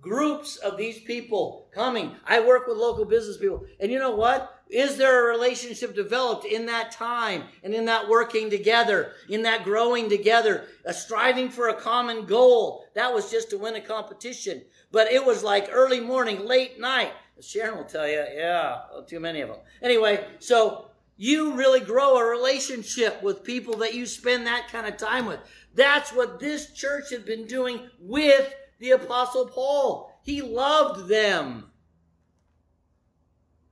Groups 0.00 0.56
of 0.56 0.76
these 0.76 0.98
people 0.98 1.68
coming. 1.72 2.16
I 2.26 2.40
work 2.40 2.66
with 2.66 2.78
local 2.78 3.04
business 3.04 3.36
people. 3.36 3.64
And 3.78 3.92
you 3.92 4.00
know 4.00 4.16
what? 4.16 4.52
Is 4.68 4.96
there 4.96 5.24
a 5.24 5.32
relationship 5.32 5.94
developed 5.94 6.44
in 6.44 6.66
that 6.66 6.90
time 6.90 7.44
and 7.62 7.72
in 7.72 7.84
that 7.84 8.08
working 8.08 8.50
together, 8.50 9.12
in 9.28 9.42
that 9.42 9.62
growing 9.62 10.08
together, 10.08 10.64
a 10.84 10.92
striving 10.92 11.48
for 11.48 11.68
a 11.68 11.80
common 11.80 12.26
goal? 12.26 12.84
That 12.96 13.14
was 13.14 13.30
just 13.30 13.50
to 13.50 13.58
win 13.58 13.76
a 13.76 13.80
competition. 13.80 14.62
But 14.90 15.12
it 15.12 15.24
was 15.24 15.44
like 15.44 15.68
early 15.70 16.00
morning, 16.00 16.44
late 16.44 16.80
night. 16.80 17.12
Sharon 17.40 17.76
will 17.76 17.84
tell 17.84 18.08
you, 18.08 18.24
yeah, 18.34 18.80
too 19.06 19.20
many 19.20 19.40
of 19.40 19.48
them. 19.48 19.58
Anyway, 19.82 20.24
so 20.38 20.86
you 21.16 21.54
really 21.54 21.80
grow 21.80 22.16
a 22.16 22.24
relationship 22.24 23.22
with 23.22 23.44
people 23.44 23.76
that 23.78 23.94
you 23.94 24.06
spend 24.06 24.46
that 24.46 24.68
kind 24.68 24.86
of 24.86 24.96
time 24.96 25.26
with. 25.26 25.40
That's 25.74 26.12
what 26.12 26.40
this 26.40 26.72
church 26.72 27.10
had 27.10 27.24
been 27.24 27.46
doing 27.46 27.80
with 28.00 28.54
the 28.78 28.92
Apostle 28.92 29.46
Paul. 29.46 30.12
He 30.22 30.42
loved 30.42 31.08
them. 31.08 31.70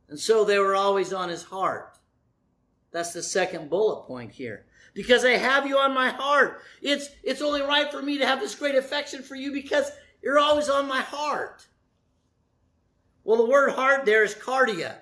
And 0.09 0.19
so 0.19 0.45
they 0.45 0.59
were 0.59 0.75
always 0.75 1.13
on 1.13 1.29
his 1.29 1.45
heart. 1.45 1.99
That's 2.93 3.13
the 3.13 3.23
second 3.23 3.71
bullet 3.71 4.07
point 4.07 4.33
here. 4.33 4.67
Because 4.95 5.25
I 5.25 5.33
have 5.33 5.67
you 5.67 5.77
on 5.79 5.93
my 5.93 6.11
heart. 6.11 6.61
It's, 6.81 7.09
it's 7.25 7.43
only 7.43 7.63
right 7.63 7.91
for 7.91 8.01
me 8.01 8.19
to 8.19 8.27
have 8.27 8.41
this 8.41 8.55
great 8.55 8.77
affection 8.77 9.23
for 9.23 9.35
you 9.35 9.53
because 9.53 9.91
you're 10.23 10.39
always 10.39 10.69
on 10.69 10.87
my 10.87 11.01
heart. 11.01 11.67
Well, 13.25 13.39
the 13.39 13.51
word 13.51 13.71
heart 13.71 14.05
there 14.05 14.23
is 14.23 14.35
cardia. 14.35 14.97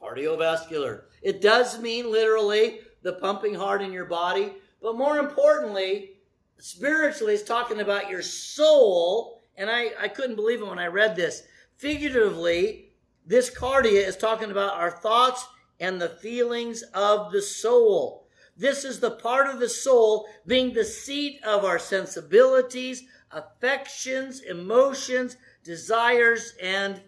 Cardiovascular. 0.00 1.02
It 1.20 1.40
does 1.40 1.80
mean 1.80 2.10
literally 2.10 2.80
the 3.02 3.12
pumping 3.14 3.54
heart 3.54 3.82
in 3.82 3.92
your 3.92 4.06
body, 4.06 4.52
but 4.80 4.96
more 4.96 5.18
importantly, 5.18 6.14
spiritually, 6.58 7.34
it's 7.34 7.42
talking 7.42 7.80
about 7.80 8.10
your 8.10 8.22
soul. 8.22 9.40
And 9.56 9.70
I, 9.70 9.90
I 10.00 10.08
couldn't 10.08 10.36
believe 10.36 10.62
it 10.62 10.66
when 10.66 10.78
I 10.78 10.86
read 10.86 11.14
this. 11.14 11.42
Figuratively, 11.76 12.92
this 13.26 13.50
cardia 13.50 14.06
is 14.06 14.16
talking 14.16 14.50
about 14.50 14.74
our 14.74 14.90
thoughts 14.90 15.46
and 15.78 16.00
the 16.00 16.08
feelings 16.08 16.82
of 16.94 17.32
the 17.32 17.42
soul. 17.42 18.26
This 18.56 18.84
is 18.84 19.00
the 19.00 19.10
part 19.10 19.48
of 19.48 19.60
the 19.60 19.68
soul 19.68 20.26
being 20.46 20.72
the 20.72 20.84
seat 20.84 21.40
of 21.44 21.64
our 21.64 21.78
sensibilities, 21.78 23.04
affections, 23.30 24.40
emotions, 24.40 25.36
desires, 25.64 26.54
and 26.62 27.00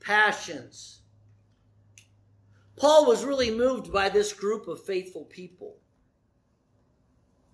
passions. 0.00 1.00
Paul 2.76 3.06
was 3.06 3.24
really 3.24 3.50
moved 3.50 3.92
by 3.92 4.08
this 4.08 4.32
group 4.32 4.68
of 4.68 4.84
faithful 4.84 5.24
people. 5.24 5.76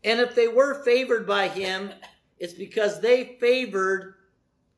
And 0.02 0.18
if 0.18 0.34
they 0.34 0.48
were 0.48 0.82
favored 0.82 1.26
by 1.26 1.48
him, 1.48 1.92
it's 2.38 2.54
because 2.54 3.00
they 3.00 3.36
favored 3.38 4.14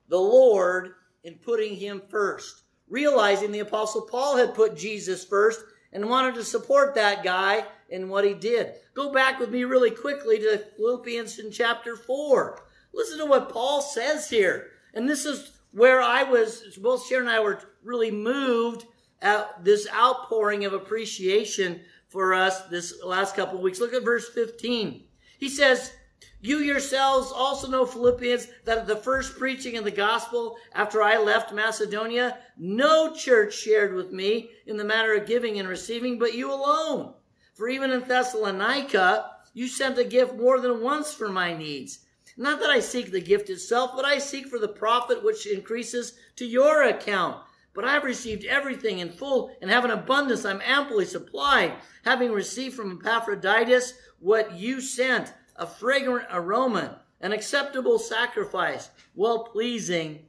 the 0.09 0.19
Lord 0.19 0.95
in 1.23 1.35
putting 1.35 1.77
him 1.77 2.03
first, 2.09 2.63
realizing 2.89 3.53
the 3.53 3.61
Apostle 3.61 4.03
Paul 4.03 4.37
had 4.37 4.55
put 4.55 4.77
Jesus 4.77 5.25
first 5.25 5.65
and 5.93 6.09
wanted 6.09 6.35
to 6.35 6.45
support 6.45 6.95
that 6.95 7.23
guy 7.23 7.65
in 7.89 8.09
what 8.09 8.25
he 8.25 8.35
did. 8.35 8.75
Go 8.95 9.13
back 9.13 9.39
with 9.39 9.51
me 9.51 9.65
really 9.65 9.91
quickly 9.91 10.39
to 10.39 10.65
Philippians 10.77 11.39
in 11.39 11.53
chapter 11.53 11.95
4. 11.95 12.59
Listen 12.93 13.19
to 13.19 13.27
what 13.27 13.51
Paul 13.51 13.81
says 13.81 14.29
here. 14.29 14.71
And 14.95 15.09
this 15.09 15.25
is 15.25 15.62
where 15.73 16.01
I 16.01 16.23
was, 16.23 16.79
both 16.81 17.07
Sharon 17.07 17.27
and 17.27 17.37
I 17.37 17.41
were 17.41 17.61
really 17.83 18.11
moved 18.11 18.87
at 19.21 19.65
this 19.65 19.89
outpouring 19.93 20.65
of 20.65 20.73
appreciation 20.73 21.81
for 22.09 22.35
us 22.35 22.63
this 22.67 23.03
last 23.03 23.35
couple 23.35 23.57
of 23.57 23.63
weeks. 23.63 23.81
Look 23.81 23.95
at 23.95 24.05
verse 24.05 24.29
15. 24.29 25.05
He 25.39 25.49
says, 25.49 25.93
You 26.41 26.59
yourselves 26.59 27.33
also 27.33 27.69
know, 27.69 27.87
Philippians, 27.87 28.49
that 28.65 28.79
at 28.79 28.87
the 28.87 28.97
first 28.97 29.39
preaching 29.39 29.79
of 29.79 29.85
the 29.85 29.91
gospel 29.91 30.57
after 30.75 31.03
I 31.03 31.19
left 31.19 31.55
Macedonia, 31.55 32.39
no 32.59 33.15
church 33.15 33.55
shared 33.55 33.95
with 33.95 34.13
me 34.13 34.51
in 34.67 34.77
the 34.77 34.85
matter 34.85 35.15
of 35.15 35.27
giving 35.27 35.59
and 35.59 35.69
receiving, 35.69 36.19
but 36.19 36.35
you 36.35 36.53
alone. 36.53 37.15
For 37.55 37.69
even 37.69 37.91
in 37.91 38.03
Thessalonica, 38.03 39.31
you 39.55 39.69
sent 39.69 39.99
a 39.99 40.05
gift 40.05 40.35
more 40.35 40.61
than 40.61 40.83
once 40.83 41.13
for 41.13 41.29
my 41.29 41.55
needs. 41.55 42.01
Not 42.37 42.61
that 42.61 42.71
I 42.71 42.81
seek 42.81 43.11
the 43.11 43.21
gift 43.21 43.51
itself, 43.51 43.93
but 43.95 44.05
I 44.05 44.19
seek 44.19 44.49
for 44.49 44.59
the 44.59 44.69
profit 44.69 45.23
which 45.23 45.47
increases 45.47 46.15
to 46.37 46.47
your 46.47 46.83
account. 46.85 47.43
But 47.75 47.85
I 47.85 47.95
have 47.95 48.05
received 48.05 48.45
everything 48.45 48.99
in 48.99 49.11
full 49.11 49.55
and 49.61 49.71
have 49.71 49.85
an 49.85 49.91
abundance. 49.91 50.45
I'm 50.45 50.61
amply 50.65 51.05
supplied, 51.05 51.75
having 52.05 52.33
received 52.33 52.75
from 52.75 52.99
Epaphroditus 53.01 53.95
what 54.19 54.53
you 54.55 54.81
sent, 54.81 55.33
a 55.57 55.67
fragrant 55.67 56.27
aroma, 56.31 57.01
an 57.21 57.33
acceptable 57.33 57.99
sacrifice, 57.99 58.91
well 59.15 59.45
pleasing 59.45 60.27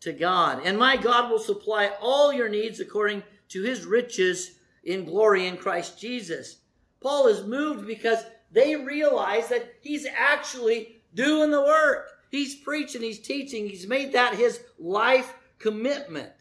to 0.00 0.12
God. 0.12 0.62
And 0.64 0.78
my 0.78 0.96
God 0.96 1.30
will 1.30 1.38
supply 1.38 1.92
all 2.00 2.32
your 2.32 2.48
needs 2.48 2.80
according 2.80 3.22
to 3.48 3.62
his 3.62 3.84
riches 3.84 4.58
in 4.84 5.04
glory 5.04 5.46
in 5.46 5.56
Christ 5.56 5.98
Jesus. 5.98 6.58
Paul 7.00 7.26
is 7.26 7.46
moved 7.46 7.86
because 7.86 8.24
they 8.52 8.76
realize 8.76 9.48
that 9.48 9.74
he's 9.82 10.06
actually 10.06 10.95
doing 11.14 11.50
the 11.50 11.62
work. 11.62 12.10
He's 12.30 12.54
preaching, 12.54 13.02
he's 13.02 13.20
teaching, 13.20 13.68
he's 13.68 13.86
made 13.86 14.12
that 14.12 14.34
his 14.34 14.60
life 14.78 15.34
commitment. 15.58 16.32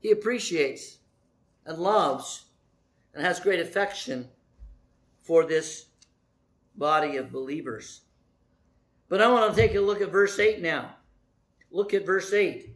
He 0.00 0.10
appreciates 0.10 0.98
and 1.64 1.78
loves 1.78 2.44
and 3.14 3.24
has 3.24 3.40
great 3.40 3.60
affection 3.60 4.28
for 5.22 5.44
this 5.44 5.86
body 6.76 7.16
of 7.16 7.32
believers. 7.32 8.02
But 9.08 9.22
I 9.22 9.28
want 9.28 9.54
to 9.54 9.60
take 9.60 9.74
a 9.74 9.80
look 9.80 10.00
at 10.00 10.12
verse 10.12 10.38
8 10.38 10.60
now. 10.60 10.96
Look 11.70 11.94
at 11.94 12.06
verse 12.06 12.32
8. 12.32 12.70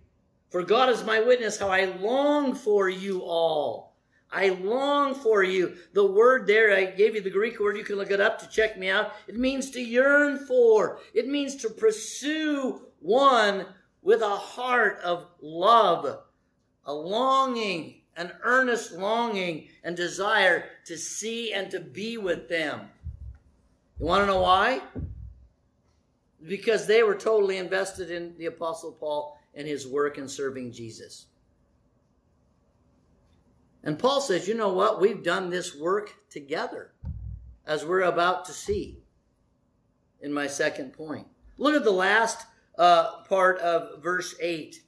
For 0.51 0.63
God 0.63 0.89
is 0.89 1.05
my 1.05 1.21
witness 1.21 1.59
how 1.59 1.69
I 1.69 1.85
long 1.85 2.55
for 2.55 2.89
you 2.89 3.21
all. 3.23 3.88
I 4.31 4.51
long 4.51 5.15
for 5.15 5.43
you. 5.43 5.77
The 5.95 6.05
word 6.05 6.47
there, 6.47 6.77
I 6.77 6.87
gave 6.87 7.15
you 7.15 7.23
the 7.23 7.31
Greek 7.31 7.59
word. 7.59 7.77
You 7.77 7.85
can 7.85 7.97
look 7.97 8.11
it 8.11 8.21
up 8.21 8.39
to 8.41 8.49
check 8.49 8.79
me 8.79 8.91
out. 8.91 9.13
It 9.27 9.37
means 9.37 9.71
to 9.71 9.81
yearn 9.81 10.39
for. 10.47 11.01
It 11.15 11.29
means 11.29 11.57
to 11.57 11.71
pursue 11.71 12.83
one 13.01 13.67
with 14.03 14.21
a 14.21 14.37
heart 14.37 15.01
of 15.03 15.27
love, 15.41 16.21
a 16.85 16.93
longing, 16.93 18.03
an 18.17 18.33
earnest 18.43 18.93
longing 18.93 19.69
and 19.85 19.97
desire 19.97 20.65
to 20.85 20.99
see 20.99 21.53
and 21.53 21.71
to 21.71 21.81
be 21.81 22.19
with 22.19 22.49
them. 22.49 22.81
You 23.99 24.07
want 24.07 24.23
to 24.23 24.27
know 24.27 24.43
why? 24.43 24.83
Because 26.47 26.87
they 26.87 27.03
were 27.03 27.15
totally 27.15 27.57
invested 27.57 28.11
in 28.11 28.37
the 28.37 28.47
Apostle 28.47 28.93
Paul 28.93 29.39
and 29.55 29.67
his 29.67 29.87
work 29.87 30.19
in 30.19 30.29
serving 30.29 30.73
Jesus. 30.73 31.27
And 33.83 33.99
Paul 33.99 34.21
says, 34.21 34.49
you 34.49 34.55
know 34.55 34.73
what? 34.73 35.01
We've 35.01 35.23
done 35.23 35.51
this 35.51 35.75
work 35.75 36.15
together, 36.31 36.93
as 37.67 37.85
we're 37.85 38.03
about 38.03 38.45
to 38.47 38.53
see 38.53 39.03
in 40.21 40.33
my 40.33 40.47
second 40.47 40.93
point. 40.93 41.27
Look 41.57 41.75
at 41.75 41.85
the 41.85 41.91
last 41.91 42.47
uh, 42.77 43.23
part 43.29 43.59
of 43.59 44.03
verse 44.03 44.35
8. 44.41 44.83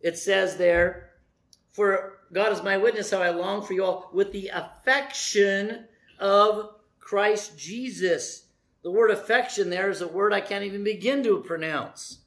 It 0.00 0.18
says 0.18 0.56
there, 0.56 1.10
For 1.72 2.18
God 2.32 2.52
is 2.52 2.62
my 2.62 2.76
witness 2.76 3.10
how 3.10 3.22
I 3.22 3.30
long 3.30 3.62
for 3.62 3.72
you 3.72 3.84
all 3.84 4.10
with 4.12 4.32
the 4.32 4.48
affection 4.48 5.86
of 6.18 6.70
Christ 7.00 7.58
Jesus. 7.58 8.46
The 8.82 8.90
word 8.90 9.10
affection 9.10 9.70
there 9.70 9.90
is 9.90 10.02
a 10.02 10.08
word 10.08 10.32
I 10.32 10.40
can't 10.40 10.64
even 10.64 10.84
begin 10.84 11.22
to 11.24 11.40
pronounce. 11.40 12.18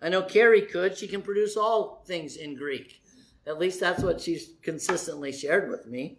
I 0.00 0.08
know 0.08 0.22
Carrie 0.22 0.62
could. 0.62 0.96
She 0.96 1.08
can 1.08 1.22
produce 1.22 1.56
all 1.56 2.02
things 2.06 2.36
in 2.36 2.54
Greek. 2.54 3.02
At 3.46 3.58
least 3.58 3.80
that's 3.80 4.02
what 4.02 4.20
she's 4.20 4.50
consistently 4.62 5.32
shared 5.32 5.70
with 5.70 5.86
me. 5.86 6.18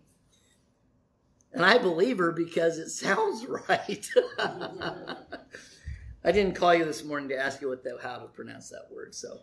And 1.51 1.65
I 1.65 1.77
believe 1.77 2.19
her 2.19 2.31
because 2.31 2.77
it 2.77 2.89
sounds 2.89 3.45
right. 3.45 4.09
I 6.23 6.31
didn't 6.31 6.55
call 6.55 6.73
you 6.73 6.85
this 6.85 7.03
morning 7.03 7.29
to 7.29 7.37
ask 7.37 7.61
you 7.61 7.69
what 7.69 7.83
the, 7.83 7.97
how 8.01 8.17
to 8.17 8.27
pronounce 8.27 8.69
that 8.69 8.87
word. 8.91 9.13
So, 9.15 9.39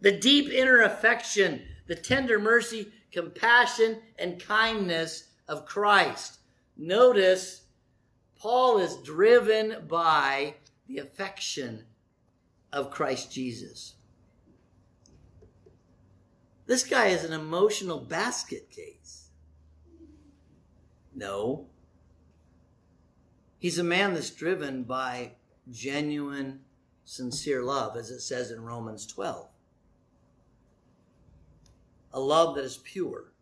the 0.00 0.12
deep 0.12 0.50
inner 0.50 0.82
affection, 0.82 1.62
the 1.86 1.94
tender 1.94 2.38
mercy, 2.38 2.92
compassion, 3.12 4.00
and 4.18 4.42
kindness 4.42 5.28
of 5.48 5.64
Christ. 5.64 6.40
Notice 6.76 7.62
Paul 8.38 8.78
is 8.78 8.96
driven 8.98 9.86
by 9.88 10.54
the 10.86 10.98
affection 10.98 11.84
of 12.72 12.90
Christ 12.90 13.32
Jesus. 13.32 13.95
This 16.66 16.82
guy 16.82 17.06
is 17.06 17.24
an 17.24 17.32
emotional 17.32 18.00
basket 18.00 18.70
case. 18.70 19.28
No. 21.14 21.66
He's 23.58 23.78
a 23.78 23.84
man 23.84 24.14
that's 24.14 24.30
driven 24.30 24.82
by 24.82 25.32
genuine, 25.70 26.60
sincere 27.04 27.62
love, 27.62 27.96
as 27.96 28.10
it 28.10 28.20
says 28.20 28.50
in 28.50 28.64
Romans 28.64 29.06
12. 29.06 29.48
A 32.12 32.20
love 32.20 32.56
that 32.56 32.64
is 32.64 32.78
pure, 32.78 33.32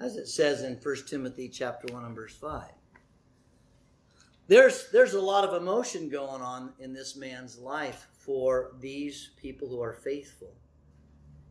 as 0.00 0.16
it 0.16 0.28
says 0.28 0.62
in 0.62 0.74
1 0.74 0.96
Timothy 1.06 1.48
chapter 1.48 1.92
1 1.92 2.04
and 2.04 2.14
verse 2.14 2.34
5. 2.36 2.64
There's, 4.48 4.90
there's 4.90 5.14
a 5.14 5.20
lot 5.20 5.44
of 5.44 5.60
emotion 5.60 6.08
going 6.08 6.42
on 6.42 6.72
in 6.78 6.92
this 6.92 7.16
man's 7.16 7.58
life 7.58 8.08
for 8.12 8.72
these 8.80 9.30
people 9.36 9.68
who 9.68 9.80
are 9.80 9.92
faithful. 9.92 10.52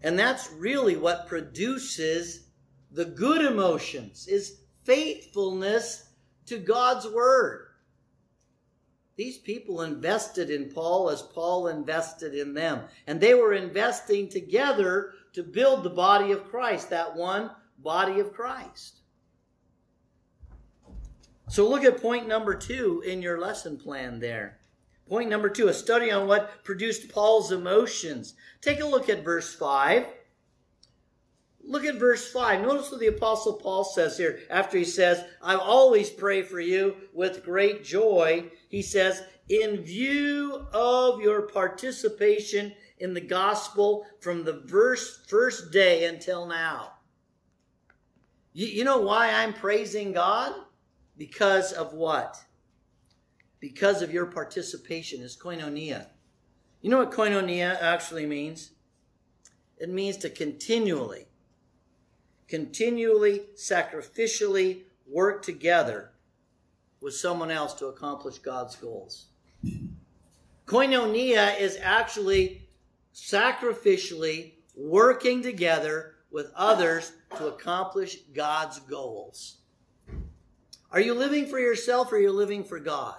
And 0.04 0.18
that's 0.18 0.52
really 0.52 0.96
what 0.96 1.28
produces 1.28 2.48
the 2.92 3.06
good 3.06 3.42
emotions 3.42 4.28
is 4.28 4.62
faithfulness 4.84 6.10
to 6.48 6.58
God's 6.58 7.08
word. 7.08 7.68
These 9.16 9.38
people 9.38 9.82
invested 9.82 10.50
in 10.50 10.72
Paul 10.72 11.10
as 11.10 11.22
Paul 11.22 11.68
invested 11.68 12.34
in 12.34 12.54
them. 12.54 12.82
And 13.06 13.22
they 13.22 13.36
were 13.36 13.54
investing 13.54 14.28
together 14.28 15.14
to 15.34 15.44
build 15.44 15.84
the 15.84 15.90
body 15.90 16.32
of 16.32 16.50
Christ, 16.50 16.90
that 16.90 17.16
one 17.16 17.52
body 17.78 18.20
of 18.20 18.34
Christ. 18.34 19.02
So 21.50 21.70
look 21.70 21.84
at 21.84 22.02
point 22.02 22.28
number 22.28 22.56
two 22.56 23.04
in 23.06 23.22
your 23.22 23.40
lesson 23.40 23.78
plan 23.78 24.20
there. 24.20 24.58
Point 25.08 25.30
number 25.30 25.50
two, 25.50 25.68
a 25.68 25.74
study 25.74 26.12
on 26.12 26.28
what 26.28 26.64
produced 26.64 27.10
Paul's 27.10 27.52
emotions. 27.52 28.34
Take 28.62 28.80
a 28.80 28.86
look 28.86 29.10
at 29.10 29.24
verse 29.24 29.54
5. 29.54 30.06
Look 31.64 31.86
at 31.86 32.00
verse 32.00 32.32
5. 32.32 32.62
Notice 32.62 32.92
what 32.92 33.00
the 33.00 33.08
Apostle 33.08 33.54
Paul 33.54 33.84
says 33.84 34.18
here 34.18 34.40
after 34.50 34.78
he 34.78 34.86
says, 34.86 35.24
I 35.42 35.56
always 35.56 36.10
pray 36.10 36.42
for 36.42 36.60
you 36.60 36.96
with 37.14 37.44
great 37.44 37.84
joy. 37.84 38.46
He 38.70 38.82
says, 38.82 39.22
in 39.50 39.82
view 39.82 40.68
of 40.74 41.22
your 41.22 41.44
participation 41.44 42.74
in 43.00 43.14
the 43.14 43.22
gospel 43.22 44.06
from 44.20 44.44
the 44.44 44.62
verse, 44.66 45.26
first 45.28 45.72
day 45.72 46.06
until 46.06 46.46
now. 46.46 46.94
You, 48.54 48.68
you 48.68 48.84
know 48.84 49.00
why 49.00 49.32
I'm 49.32 49.54
praising 49.54 50.14
God? 50.14 50.54
Because 51.18 51.74
of 51.74 51.94
what? 51.94 52.38
Because 53.62 54.02
of 54.02 54.12
your 54.12 54.26
participation 54.26 55.22
is 55.22 55.38
koinonia. 55.38 56.08
You 56.82 56.90
know 56.90 56.98
what 56.98 57.12
koinonia 57.12 57.80
actually 57.80 58.26
means? 58.26 58.72
It 59.78 59.90
means 59.90 60.18
to 60.18 60.30
continually, 60.30 61.28
continually, 62.48 63.44
sacrificially 63.56 64.82
work 65.08 65.44
together 65.44 66.12
with 67.00 67.16
someone 67.16 67.52
else 67.52 67.74
to 67.76 67.88
accomplish 67.88 68.40
God's 68.40 68.76
goals. 68.76 69.28
Koinonia 70.66 71.60
is 71.60 71.78
actually 71.82 72.68
sacrificially 73.14 74.54
working 74.76 75.44
together 75.44 76.16
with 76.32 76.52
others 76.56 77.12
to 77.38 77.48
accomplish 77.48 78.18
God's 78.34 78.80
goals. 78.80 79.58
Are 80.92 81.02
you 81.02 81.14
living 81.14 81.46
for 81.46 81.60
yourself 81.60 82.12
or 82.12 82.16
are 82.16 82.20
you 82.20 82.32
living 82.32 82.64
for 82.64 82.80
God? 82.80 83.16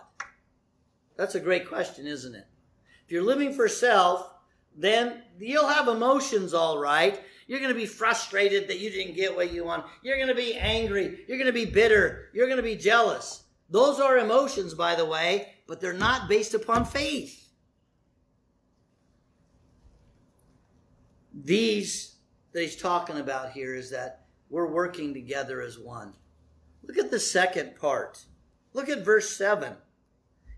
That's 1.16 1.34
a 1.34 1.40
great 1.40 1.68
question, 1.68 2.06
isn't 2.06 2.34
it? 2.34 2.46
If 3.04 3.12
you're 3.12 3.22
living 3.22 3.52
for 3.52 3.68
self, 3.68 4.32
then 4.76 5.22
you'll 5.38 5.68
have 5.68 5.88
emotions 5.88 6.54
all 6.54 6.78
right. 6.78 7.20
You're 7.46 7.60
going 7.60 7.74
to 7.74 7.78
be 7.78 7.86
frustrated 7.86 8.68
that 8.68 8.78
you 8.78 8.90
didn't 8.90 9.14
get 9.14 9.34
what 9.34 9.52
you 9.52 9.64
want. 9.64 9.84
You're 10.02 10.16
going 10.16 10.28
to 10.28 10.34
be 10.34 10.54
angry. 10.54 11.24
You're 11.28 11.38
going 11.38 11.46
to 11.46 11.52
be 11.52 11.66
bitter. 11.66 12.30
You're 12.32 12.46
going 12.46 12.56
to 12.56 12.62
be 12.62 12.76
jealous. 12.76 13.42
Those 13.68 14.00
are 14.00 14.18
emotions, 14.18 14.74
by 14.74 14.94
the 14.94 15.04
way, 15.04 15.48
but 15.66 15.80
they're 15.80 15.92
not 15.92 16.28
based 16.28 16.54
upon 16.54 16.84
faith. 16.84 17.48
These 21.34 22.16
that 22.52 22.62
he's 22.62 22.76
talking 22.76 23.18
about 23.18 23.52
here 23.52 23.74
is 23.74 23.90
that 23.90 24.26
we're 24.50 24.70
working 24.70 25.14
together 25.14 25.62
as 25.62 25.78
one. 25.78 26.12
Look 26.82 26.98
at 26.98 27.10
the 27.10 27.20
second 27.20 27.76
part. 27.76 28.26
Look 28.74 28.88
at 28.88 29.04
verse 29.04 29.36
7. 29.36 29.74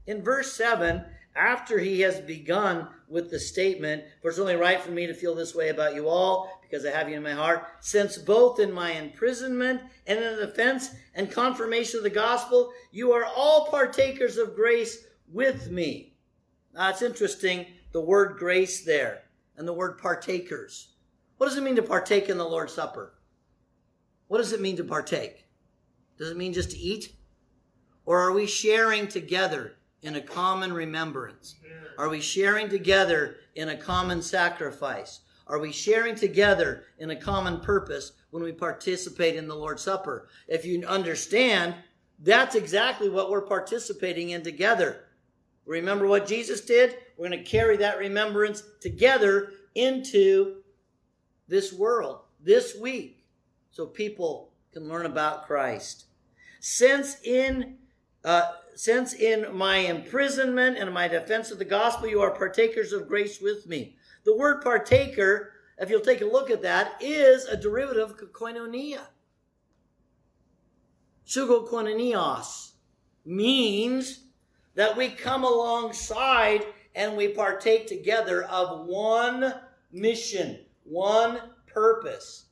In 0.06 0.22
verse 0.22 0.52
7, 0.52 1.04
after 1.36 1.78
he 1.78 2.00
has 2.00 2.20
begun 2.20 2.88
with 3.08 3.30
the 3.30 3.40
statement, 3.40 4.04
For 4.22 4.30
it's 4.30 4.38
only 4.38 4.56
right 4.56 4.80
for 4.80 4.90
me 4.90 5.06
to 5.06 5.14
feel 5.14 5.34
this 5.34 5.54
way 5.54 5.70
about 5.70 5.94
you 5.94 6.08
all, 6.08 6.60
because 6.62 6.84
I 6.84 6.90
have 6.90 7.08
you 7.08 7.16
in 7.16 7.22
my 7.22 7.32
heart, 7.32 7.66
since 7.80 8.18
both 8.18 8.60
in 8.60 8.72
my 8.72 8.92
imprisonment 8.92 9.82
and 10.06 10.18
in 10.18 10.36
the 10.36 10.46
defense 10.46 10.90
and 11.14 11.30
confirmation 11.30 11.98
of 11.98 12.04
the 12.04 12.10
gospel, 12.10 12.72
you 12.92 13.12
are 13.12 13.24
all 13.24 13.66
partakers 13.66 14.36
of 14.36 14.54
grace 14.54 15.06
with 15.32 15.70
me. 15.70 16.16
Now 16.74 16.90
it's 16.90 17.02
interesting, 17.02 17.66
the 17.92 18.00
word 18.00 18.36
grace 18.38 18.84
there 18.84 19.22
and 19.56 19.66
the 19.66 19.72
word 19.72 19.98
partakers. 19.98 20.94
What 21.36 21.48
does 21.48 21.56
it 21.56 21.62
mean 21.62 21.76
to 21.76 21.82
partake 21.82 22.28
in 22.28 22.38
the 22.38 22.44
Lord's 22.44 22.74
Supper? 22.74 23.14
What 24.28 24.38
does 24.38 24.52
it 24.52 24.60
mean 24.60 24.76
to 24.76 24.84
partake? 24.84 25.46
Does 26.18 26.30
it 26.30 26.36
mean 26.36 26.52
just 26.52 26.72
to 26.72 26.78
eat? 26.78 27.14
Or 28.06 28.20
are 28.20 28.32
we 28.32 28.46
sharing 28.46 29.08
together 29.08 29.76
in 30.04 30.16
a 30.16 30.20
common 30.20 30.72
remembrance? 30.72 31.56
Are 31.98 32.08
we 32.08 32.20
sharing 32.20 32.68
together 32.68 33.36
in 33.54 33.70
a 33.70 33.76
common 33.76 34.20
sacrifice? 34.22 35.20
Are 35.46 35.58
we 35.58 35.72
sharing 35.72 36.14
together 36.14 36.84
in 36.98 37.10
a 37.10 37.16
common 37.16 37.60
purpose 37.60 38.12
when 38.30 38.42
we 38.42 38.52
participate 38.52 39.34
in 39.34 39.48
the 39.48 39.54
Lord's 39.54 39.82
Supper? 39.82 40.28
If 40.46 40.64
you 40.64 40.84
understand, 40.86 41.74
that's 42.18 42.54
exactly 42.54 43.08
what 43.08 43.30
we're 43.30 43.46
participating 43.46 44.30
in 44.30 44.42
together. 44.42 45.04
Remember 45.66 46.06
what 46.06 46.26
Jesus 46.26 46.60
did? 46.60 46.96
We're 47.16 47.28
going 47.28 47.42
to 47.42 47.50
carry 47.50 47.76
that 47.78 47.98
remembrance 47.98 48.62
together 48.80 49.52
into 49.74 50.62
this 51.48 51.72
world 51.72 52.20
this 52.40 52.76
week 52.78 53.24
so 53.70 53.86
people 53.86 54.52
can 54.72 54.88
learn 54.88 55.06
about 55.06 55.46
Christ. 55.46 56.06
Since 56.60 57.16
in 57.22 57.78
uh, 58.24 58.52
since 58.76 59.12
in 59.12 59.54
my 59.54 59.78
imprisonment 59.78 60.76
and 60.76 60.88
in 60.88 60.94
my 60.94 61.08
defense 61.08 61.50
of 61.50 61.58
the 61.58 61.64
gospel 61.64 62.08
you 62.08 62.20
are 62.20 62.30
partakers 62.30 62.92
of 62.92 63.08
grace 63.08 63.40
with 63.40 63.66
me. 63.66 63.96
The 64.24 64.36
word 64.36 64.62
partaker, 64.62 65.52
if 65.78 65.90
you'll 65.90 66.00
take 66.00 66.20
a 66.20 66.26
look 66.26 66.50
at 66.50 66.62
that, 66.62 66.96
is 67.00 67.44
a 67.44 67.56
derivative 67.56 68.10
of 68.10 68.32
koinonia. 68.32 69.00
Sugo 71.26 71.68
koinonios 71.68 72.72
means 73.24 74.24
that 74.74 74.96
we 74.96 75.08
come 75.08 75.44
alongside 75.44 76.64
and 76.94 77.16
we 77.16 77.28
partake 77.28 77.86
together 77.86 78.44
of 78.44 78.86
one 78.86 79.54
mission, 79.90 80.58
one 80.84 81.40
purpose. 81.66 82.46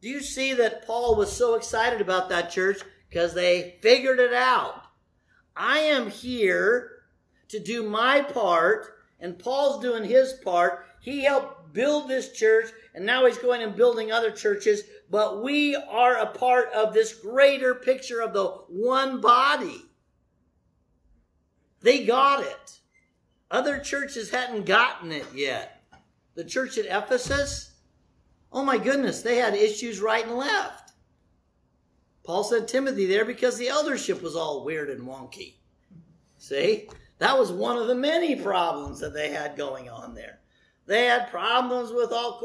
Do 0.00 0.08
you 0.08 0.20
see 0.20 0.54
that 0.54 0.86
Paul 0.86 1.16
was 1.16 1.30
so 1.30 1.54
excited 1.54 2.00
about 2.00 2.28
that 2.30 2.50
church 2.50 2.80
because 3.08 3.34
they 3.34 3.76
figured 3.82 4.18
it 4.18 4.32
out? 4.32 4.84
I 5.62 5.80
am 5.80 6.08
here 6.08 7.02
to 7.48 7.60
do 7.60 7.82
my 7.82 8.22
part, 8.22 8.94
and 9.20 9.38
Paul's 9.38 9.82
doing 9.82 10.04
his 10.04 10.32
part. 10.42 10.86
He 11.02 11.22
helped 11.22 11.74
build 11.74 12.08
this 12.08 12.32
church, 12.32 12.70
and 12.94 13.04
now 13.04 13.26
he's 13.26 13.36
going 13.36 13.62
and 13.62 13.76
building 13.76 14.10
other 14.10 14.30
churches, 14.30 14.84
but 15.10 15.42
we 15.42 15.76
are 15.76 16.16
a 16.16 16.32
part 16.32 16.72
of 16.72 16.94
this 16.94 17.12
greater 17.12 17.74
picture 17.74 18.22
of 18.22 18.32
the 18.32 18.46
one 18.68 19.20
body. 19.20 19.82
They 21.82 22.06
got 22.06 22.42
it. 22.42 22.78
Other 23.50 23.78
churches 23.80 24.30
hadn't 24.30 24.64
gotten 24.64 25.12
it 25.12 25.26
yet. 25.34 25.82
The 26.36 26.44
church 26.44 26.78
at 26.78 26.86
Ephesus, 26.86 27.74
oh 28.50 28.64
my 28.64 28.78
goodness, 28.78 29.20
they 29.20 29.36
had 29.36 29.54
issues 29.54 30.00
right 30.00 30.24
and 30.24 30.36
left. 30.36 30.79
Paul 32.24 32.44
sent 32.44 32.68
Timothy 32.68 33.06
there 33.06 33.24
because 33.24 33.58
the 33.58 33.68
eldership 33.68 34.22
was 34.22 34.36
all 34.36 34.64
weird 34.64 34.90
and 34.90 35.06
wonky. 35.06 35.54
See? 36.38 36.88
That 37.18 37.38
was 37.38 37.52
one 37.52 37.76
of 37.76 37.86
the 37.86 37.94
many 37.94 38.34
problems 38.34 39.00
that 39.00 39.12
they 39.12 39.30
had 39.30 39.56
going 39.56 39.90
on 39.90 40.14
there. 40.14 40.40
They 40.86 41.04
had 41.04 41.30
problems 41.30 41.92
with 41.92 42.12
all 42.12 42.40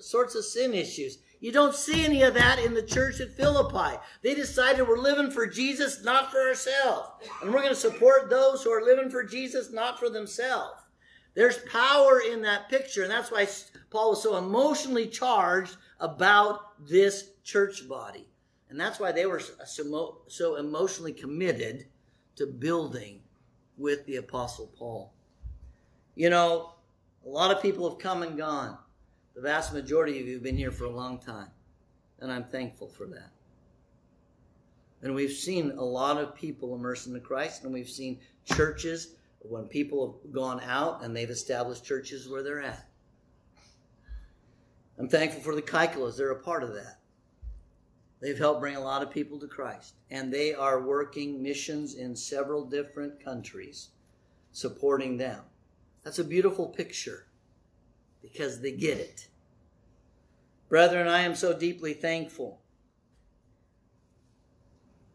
sorts 0.00 0.34
of 0.34 0.44
sin 0.44 0.72
issues. 0.72 1.18
You 1.40 1.52
don't 1.52 1.74
see 1.74 2.04
any 2.04 2.22
of 2.22 2.34
that 2.34 2.58
in 2.58 2.74
the 2.74 2.82
church 2.82 3.20
at 3.20 3.34
Philippi. 3.34 3.98
They 4.22 4.34
decided 4.34 4.86
we're 4.86 4.98
living 4.98 5.30
for 5.30 5.46
Jesus, 5.46 6.04
not 6.04 6.30
for 6.30 6.38
ourselves. 6.38 7.08
And 7.42 7.52
we're 7.52 7.62
going 7.62 7.74
to 7.74 7.74
support 7.74 8.30
those 8.30 8.62
who 8.62 8.70
are 8.70 8.84
living 8.84 9.10
for 9.10 9.24
Jesus, 9.24 9.72
not 9.72 9.98
for 9.98 10.10
themselves. 10.10 10.80
There's 11.34 11.58
power 11.58 12.20
in 12.20 12.42
that 12.42 12.68
picture, 12.68 13.02
and 13.02 13.10
that's 13.10 13.30
why 13.30 13.48
Paul 13.90 14.10
was 14.10 14.22
so 14.22 14.36
emotionally 14.36 15.06
charged 15.06 15.76
about 15.98 16.86
this 16.86 17.30
church 17.42 17.88
body. 17.88 18.26
And 18.70 18.78
that's 18.78 19.00
why 19.00 19.10
they 19.10 19.26
were 19.26 19.42
so 19.66 20.56
emotionally 20.56 21.12
committed 21.12 21.86
to 22.36 22.46
building 22.46 23.20
with 23.76 24.06
the 24.06 24.16
Apostle 24.16 24.72
Paul. 24.78 25.12
You 26.14 26.30
know, 26.30 26.74
a 27.26 27.28
lot 27.28 27.54
of 27.54 27.60
people 27.60 27.88
have 27.90 27.98
come 27.98 28.22
and 28.22 28.38
gone. 28.38 28.78
The 29.34 29.40
vast 29.40 29.72
majority 29.72 30.20
of 30.20 30.26
you 30.26 30.34
have 30.34 30.42
been 30.42 30.56
here 30.56 30.70
for 30.70 30.84
a 30.84 30.90
long 30.90 31.18
time, 31.18 31.48
and 32.20 32.30
I'm 32.30 32.44
thankful 32.44 32.88
for 32.88 33.06
that. 33.06 33.30
And 35.02 35.14
we've 35.14 35.32
seen 35.32 35.72
a 35.72 35.84
lot 35.84 36.18
of 36.18 36.34
people 36.34 36.74
immersed 36.74 37.08
into 37.08 37.20
Christ, 37.20 37.64
and 37.64 37.72
we've 37.72 37.88
seen 37.88 38.20
churches 38.44 39.14
when 39.40 39.64
people 39.64 40.20
have 40.22 40.32
gone 40.32 40.60
out 40.60 41.02
and 41.02 41.16
they've 41.16 41.30
established 41.30 41.84
churches 41.84 42.28
where 42.28 42.42
they're 42.42 42.62
at. 42.62 42.86
I'm 44.98 45.08
thankful 45.08 45.40
for 45.40 45.54
the 45.54 45.62
Kaikalas, 45.62 46.16
they're 46.16 46.30
a 46.30 46.42
part 46.42 46.62
of 46.62 46.74
that. 46.74 46.99
They've 48.20 48.38
helped 48.38 48.60
bring 48.60 48.76
a 48.76 48.80
lot 48.80 49.02
of 49.02 49.10
people 49.10 49.38
to 49.38 49.46
Christ, 49.46 49.94
and 50.10 50.32
they 50.32 50.52
are 50.52 50.82
working 50.82 51.42
missions 51.42 51.94
in 51.94 52.14
several 52.14 52.64
different 52.64 53.24
countries, 53.24 53.88
supporting 54.52 55.16
them. 55.16 55.42
That's 56.04 56.18
a 56.18 56.24
beautiful 56.24 56.68
picture 56.68 57.26
because 58.20 58.60
they 58.60 58.72
get 58.72 58.98
it. 58.98 59.28
Brethren, 60.68 61.08
I 61.08 61.20
am 61.20 61.34
so 61.34 61.56
deeply 61.56 61.94
thankful 61.94 62.60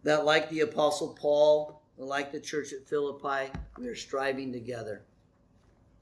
that, 0.03 0.25
like 0.25 0.49
the 0.49 0.61
Apostle 0.61 1.15
Paul, 1.19 1.81
like 1.97 2.31
the 2.31 2.39
church 2.39 2.73
at 2.73 2.87
Philippi, 2.87 3.51
we 3.77 3.87
are 3.87 3.95
striving 3.95 4.51
together 4.51 5.03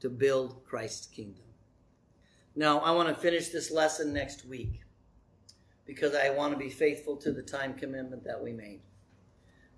to 0.00 0.08
build 0.08 0.64
Christ's 0.64 1.06
kingdom. 1.06 1.44
Now, 2.56 2.80
I 2.80 2.92
want 2.92 3.08
to 3.08 3.14
finish 3.14 3.48
this 3.48 3.70
lesson 3.70 4.12
next 4.12 4.46
week 4.46 4.83
because 5.86 6.14
I 6.14 6.30
want 6.30 6.52
to 6.52 6.58
be 6.58 6.70
faithful 6.70 7.16
to 7.18 7.32
the 7.32 7.42
time 7.42 7.74
commitment 7.74 8.24
that 8.24 8.42
we 8.42 8.52
made. 8.52 8.80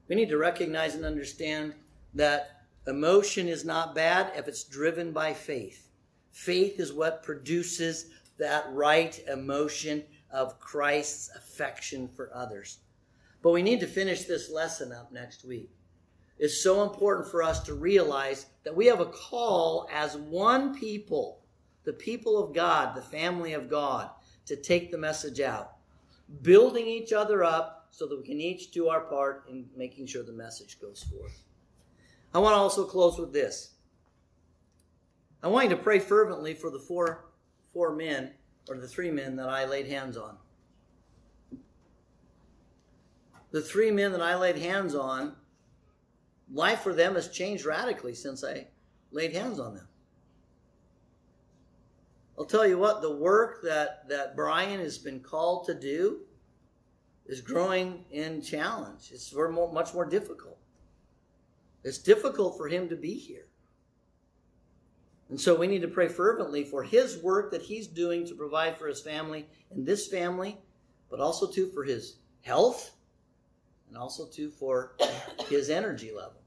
We 0.09 0.17
need 0.17 0.29
to 0.29 0.39
recognize 0.39 0.95
and 0.95 1.05
understand 1.05 1.75
that 2.15 2.63
emotion 2.87 3.49
is 3.49 3.65
not 3.65 3.95
bad 3.95 4.33
if 4.37 4.47
it's 4.47 4.65
driven 4.65 5.13
by 5.13 5.35
faith. 5.35 5.89
Faith 6.31 6.79
is 6.79 6.93
what 6.93 7.23
produces 7.23 8.11
that 8.39 8.67
right 8.71 9.19
emotion 9.29 10.05
of 10.31 10.61
Christ's 10.61 11.31
affection 11.35 12.09
for 12.09 12.31
others. 12.35 12.79
But 13.43 13.53
we 13.53 13.63
need 13.63 13.81
to 13.81 13.87
finish 13.87 14.25
this 14.25 14.51
lesson 14.51 14.93
up 14.93 15.13
next 15.13 15.45
week. 15.45 15.71
It's 16.39 16.63
so 16.63 16.83
important 16.83 17.29
for 17.31 17.43
us 17.43 17.61
to 17.61 17.75
realize 17.75 18.47
that 18.65 18.77
we 18.77 18.87
have 18.87 19.01
a 19.01 19.07
call 19.07 19.89
as 19.93 20.17
one 20.17 20.79
people, 20.79 21.41
the 21.85 21.95
people 21.95 22.43
of 22.43 22.55
God, 22.55 22.95
the 22.95 23.03
family 23.03 23.55
of 23.55 23.71
God, 23.71 24.11
to 24.45 24.57
take 24.57 24.91
the 24.91 24.99
message 24.99 25.41
out, 25.41 25.76
building 26.43 26.87
each 26.87 27.13
other 27.13 27.45
up 27.45 27.89
so 27.91 28.07
that 28.07 28.19
we 28.19 28.25
can 28.25 28.41
each 28.41 28.71
do 28.73 28.89
our 28.89 29.01
part 29.01 29.45
in 29.49 29.67
making 29.77 30.07
sure 30.07 30.23
the 30.23 30.33
message 30.33 30.81
goes 30.81 31.03
forth. 31.05 31.43
I 32.35 32.39
want 32.39 32.53
to 32.53 32.59
also 32.59 32.85
close 32.85 33.19
with 33.19 33.33
this. 33.33 33.75
I 35.43 35.49
want 35.49 35.71
you 35.71 35.77
to 35.77 35.83
pray 35.83 35.99
fervently 35.99 36.55
for 36.55 36.71
the 36.71 36.79
four, 36.79 37.27
four 37.73 37.95
men, 37.95 38.33
or 38.69 38.77
the 38.77 38.89
three 38.89 39.11
men 39.11 39.37
that 39.37 39.49
I 39.49 39.65
laid 39.65 39.87
hands 39.87 40.17
on. 40.17 40.37
The 43.53 43.63
three 43.63 43.91
men 43.91 44.13
that 44.13 44.21
I 44.21 44.37
laid 44.37 44.59
hands 44.59 44.95
on, 44.95 45.37
life 46.53 46.81
for 46.81 46.93
them 46.93 47.15
has 47.15 47.29
changed 47.29 47.65
radically 47.65 48.15
since 48.15 48.45
I 48.45 48.67
laid 49.13 49.33
hands 49.33 49.59
on 49.59 49.75
them. 49.75 49.89
I'll 52.39 52.45
tell 52.45 52.67
you 52.67 52.79
what, 52.79 53.01
the 53.01 53.15
work 53.15 53.63
that, 53.63 54.09
that 54.09 54.37
Brian 54.37 54.81
has 54.81 54.99
been 54.99 55.21
called 55.21 55.67
to 55.67 55.75
do 55.75 56.21
is 57.27 57.41
growing 57.41 58.05
in 58.11 58.43
challenge. 58.43 59.11
It's 59.13 59.35
more, 59.35 59.73
much 59.73 59.95
more 59.95 60.05
difficult. 60.05 60.59
It's 61.83 61.99
difficult 61.99 62.57
for 62.57 62.69
him 62.69 62.89
to 62.89 62.97
be 62.97 63.15
here. 63.15 63.47
And 65.29 65.41
so 65.41 65.55
we 65.55 65.67
need 65.67 65.83
to 65.83 65.89
pray 65.89 66.09
fervently 66.09 66.63
for 66.63 66.83
his 66.83 67.19
work 67.19 67.51
that 67.51 67.63
he's 67.63 67.87
doing 67.87 68.27
to 68.27 68.35
provide 68.35 68.77
for 68.77 68.87
his 68.87 69.01
family 69.01 69.47
and 69.71 69.85
this 69.85 70.07
family, 70.07 70.59
but 71.11 71.21
also 71.21 71.51
too 71.51 71.69
for 71.69 71.85
his 71.85 72.17
health 72.43 72.93
and 73.89 73.97
also 73.97 74.27
too 74.27 74.51
for 74.51 74.93
his 75.49 75.71
energy 75.71 76.13
level. 76.15 76.41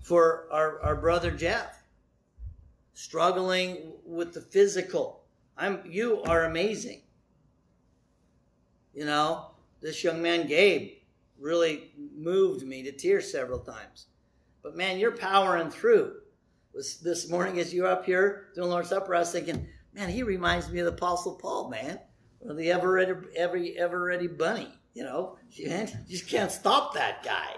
For 0.00 0.48
our, 0.50 0.80
our 0.80 0.96
brother 0.96 1.30
Jeff, 1.30 1.77
struggling 2.98 3.92
with 4.04 4.34
the 4.34 4.40
physical. 4.40 5.22
I'm 5.56 5.80
you 5.86 6.20
are 6.24 6.46
amazing. 6.46 7.02
You 8.92 9.04
know, 9.04 9.52
this 9.80 10.02
young 10.02 10.20
man 10.20 10.48
Gabe 10.48 10.94
really 11.38 11.92
moved 12.16 12.66
me 12.66 12.82
to 12.82 12.90
tears 12.90 13.30
several 13.30 13.60
times. 13.60 14.06
But 14.64 14.76
man, 14.76 14.98
you're 14.98 15.16
powering 15.16 15.70
through. 15.70 16.14
This, 16.74 16.96
this 16.96 17.30
morning 17.30 17.60
as 17.60 17.72
you're 17.72 17.86
up 17.86 18.04
here 18.04 18.48
doing 18.56 18.68
Lord's 18.68 18.88
Supper, 18.88 19.14
I 19.14 19.20
was 19.20 19.30
thinking, 19.30 19.68
man, 19.94 20.08
he 20.08 20.24
reminds 20.24 20.68
me 20.68 20.80
of 20.80 20.86
the 20.86 20.92
Apostle 20.92 21.36
Paul, 21.36 21.70
man. 21.70 22.00
Or 22.40 22.52
the 22.54 22.72
ever 22.72 22.90
ready, 22.90 23.12
every 23.36 23.78
ever 23.78 24.02
ready 24.02 24.26
bunny. 24.26 24.72
You 24.94 25.04
know, 25.04 25.38
you 25.52 25.86
just 26.08 26.28
can't 26.28 26.50
stop 26.50 26.94
that 26.94 27.22
guy. 27.22 27.54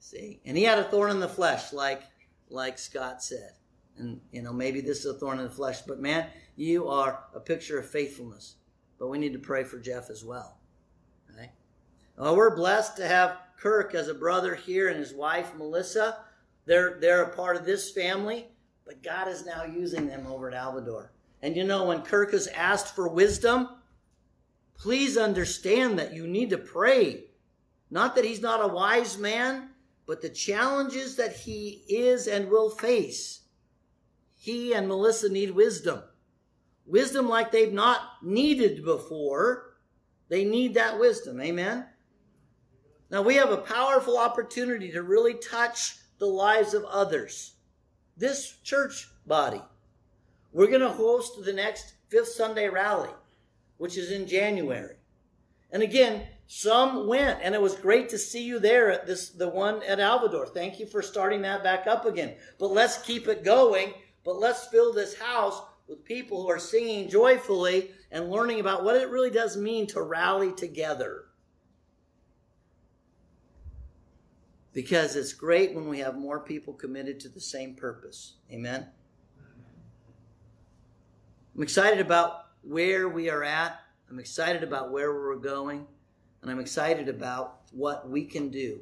See, 0.00 0.40
and 0.44 0.56
he 0.56 0.64
had 0.64 0.78
a 0.78 0.84
thorn 0.84 1.12
in 1.12 1.20
the 1.20 1.28
flesh, 1.28 1.72
like 1.72 2.02
like 2.50 2.78
Scott 2.78 3.22
said. 3.22 3.52
And, 3.98 4.20
you 4.32 4.42
know, 4.42 4.52
maybe 4.52 4.80
this 4.80 5.00
is 5.00 5.06
a 5.06 5.14
thorn 5.14 5.38
in 5.38 5.44
the 5.44 5.50
flesh, 5.50 5.82
but 5.82 6.00
man, 6.00 6.26
you 6.56 6.88
are 6.88 7.24
a 7.34 7.40
picture 7.40 7.78
of 7.78 7.88
faithfulness. 7.88 8.56
But 8.98 9.08
we 9.08 9.18
need 9.18 9.32
to 9.32 9.38
pray 9.38 9.64
for 9.64 9.78
Jeff 9.78 10.10
as 10.10 10.24
well. 10.24 10.58
Okay? 11.32 11.50
Well, 12.16 12.36
we're 12.36 12.56
blessed 12.56 12.96
to 12.96 13.06
have 13.06 13.38
Kirk 13.58 13.94
as 13.94 14.08
a 14.08 14.14
brother 14.14 14.54
here 14.54 14.88
and 14.88 14.98
his 14.98 15.14
wife, 15.14 15.54
Melissa. 15.56 16.18
They're, 16.66 16.98
they're 17.00 17.22
a 17.22 17.34
part 17.34 17.56
of 17.56 17.64
this 17.64 17.90
family, 17.90 18.46
but 18.84 19.02
God 19.02 19.28
is 19.28 19.46
now 19.46 19.64
using 19.64 20.06
them 20.06 20.26
over 20.26 20.50
at 20.50 20.54
Alvador. 20.54 21.08
And 21.42 21.56
you 21.56 21.64
know, 21.64 21.86
when 21.86 22.02
Kirk 22.02 22.32
has 22.32 22.48
asked 22.48 22.94
for 22.94 23.08
wisdom, 23.08 23.68
please 24.76 25.16
understand 25.16 25.98
that 25.98 26.12
you 26.12 26.26
need 26.26 26.50
to 26.50 26.58
pray. 26.58 27.24
Not 27.90 28.14
that 28.16 28.24
he's 28.24 28.42
not 28.42 28.64
a 28.64 28.72
wise 28.72 29.16
man, 29.16 29.70
but 30.06 30.20
the 30.20 30.28
challenges 30.28 31.16
that 31.16 31.34
he 31.34 31.84
is 31.88 32.26
and 32.26 32.50
will 32.50 32.70
face 32.70 33.40
he 34.38 34.72
and 34.72 34.86
Melissa 34.86 35.28
need 35.28 35.50
wisdom. 35.50 36.00
Wisdom 36.86 37.28
like 37.28 37.50
they've 37.50 37.72
not 37.72 38.00
needed 38.22 38.84
before. 38.84 39.74
They 40.28 40.44
need 40.44 40.74
that 40.74 40.98
wisdom. 40.98 41.40
Amen? 41.40 41.84
Now 43.10 43.22
we 43.22 43.34
have 43.34 43.50
a 43.50 43.58
powerful 43.58 44.16
opportunity 44.16 44.92
to 44.92 45.02
really 45.02 45.34
touch 45.34 45.96
the 46.18 46.26
lives 46.26 46.72
of 46.72 46.84
others. 46.84 47.54
This 48.16 48.58
church 48.62 49.10
body. 49.26 49.60
We're 50.52 50.68
going 50.68 50.80
to 50.80 50.88
host 50.88 51.44
the 51.44 51.52
next 51.52 51.94
Fifth 52.08 52.28
Sunday 52.28 52.68
rally, 52.68 53.10
which 53.78 53.98
is 53.98 54.12
in 54.12 54.26
January. 54.26 54.96
And 55.72 55.82
again, 55.82 56.26
some 56.46 57.08
went, 57.08 57.40
and 57.42 57.54
it 57.54 57.60
was 57.60 57.74
great 57.74 58.08
to 58.10 58.18
see 58.18 58.42
you 58.42 58.58
there 58.58 58.90
at 58.90 59.06
this, 59.06 59.30
the 59.30 59.48
one 59.48 59.82
at 59.82 59.98
Alvador. 59.98 60.48
Thank 60.48 60.78
you 60.78 60.86
for 60.86 61.02
starting 61.02 61.42
that 61.42 61.62
back 61.62 61.86
up 61.86 62.06
again. 62.06 62.36
But 62.58 62.70
let's 62.70 63.02
keep 63.02 63.28
it 63.28 63.44
going 63.44 63.92
but 64.28 64.40
let's 64.40 64.66
fill 64.66 64.92
this 64.92 65.18
house 65.18 65.62
with 65.88 66.04
people 66.04 66.42
who 66.42 66.50
are 66.50 66.58
singing 66.58 67.08
joyfully 67.08 67.92
and 68.10 68.30
learning 68.30 68.60
about 68.60 68.84
what 68.84 68.94
it 68.94 69.08
really 69.08 69.30
does 69.30 69.56
mean 69.56 69.86
to 69.86 70.02
rally 70.02 70.52
together. 70.52 71.24
Because 74.74 75.16
it's 75.16 75.32
great 75.32 75.74
when 75.74 75.88
we 75.88 76.00
have 76.00 76.14
more 76.14 76.40
people 76.40 76.74
committed 76.74 77.18
to 77.20 77.30
the 77.30 77.40
same 77.40 77.74
purpose. 77.74 78.34
Amen. 78.52 78.86
I'm 81.56 81.62
excited 81.62 81.98
about 81.98 82.48
where 82.60 83.08
we 83.08 83.30
are 83.30 83.42
at. 83.42 83.80
I'm 84.10 84.18
excited 84.18 84.62
about 84.62 84.92
where 84.92 85.10
we're 85.10 85.36
going. 85.36 85.86
And 86.42 86.50
I'm 86.50 86.60
excited 86.60 87.08
about 87.08 87.60
what 87.72 88.10
we 88.10 88.26
can 88.26 88.50
do 88.50 88.80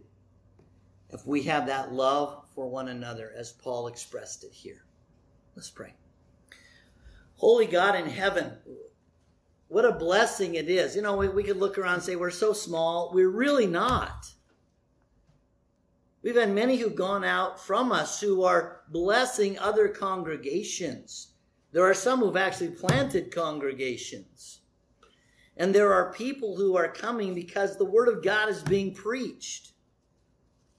if 1.10 1.24
we 1.24 1.44
have 1.44 1.68
that 1.68 1.92
love 1.92 2.42
for 2.52 2.68
one 2.68 2.88
another 2.88 3.30
as 3.36 3.52
Paul 3.52 3.86
expressed 3.86 4.42
it 4.42 4.50
here. 4.50 4.85
Let's 5.56 5.70
pray. 5.70 5.94
Holy 7.36 7.66
God 7.66 7.96
in 7.96 8.06
heaven, 8.06 8.52
what 9.68 9.86
a 9.86 9.92
blessing 9.92 10.54
it 10.54 10.68
is. 10.68 10.94
You 10.94 11.02
know, 11.02 11.16
we, 11.16 11.28
we 11.28 11.42
could 11.42 11.56
look 11.56 11.78
around 11.78 11.94
and 11.94 12.02
say 12.02 12.14
we're 12.14 12.30
so 12.30 12.52
small. 12.52 13.10
We're 13.12 13.30
really 13.30 13.66
not. 13.66 14.32
We've 16.22 16.36
had 16.36 16.50
many 16.50 16.76
who've 16.76 16.94
gone 16.94 17.24
out 17.24 17.58
from 17.58 17.90
us 17.90 18.20
who 18.20 18.42
are 18.44 18.82
blessing 18.90 19.58
other 19.58 19.88
congregations. 19.88 21.28
There 21.72 21.84
are 21.84 21.94
some 21.94 22.20
who've 22.20 22.36
actually 22.36 22.70
planted 22.70 23.34
congregations. 23.34 24.60
And 25.56 25.74
there 25.74 25.92
are 25.92 26.12
people 26.12 26.56
who 26.56 26.76
are 26.76 26.88
coming 26.88 27.34
because 27.34 27.76
the 27.76 27.84
Word 27.84 28.08
of 28.08 28.22
God 28.22 28.50
is 28.50 28.62
being 28.62 28.92
preached. 28.92 29.72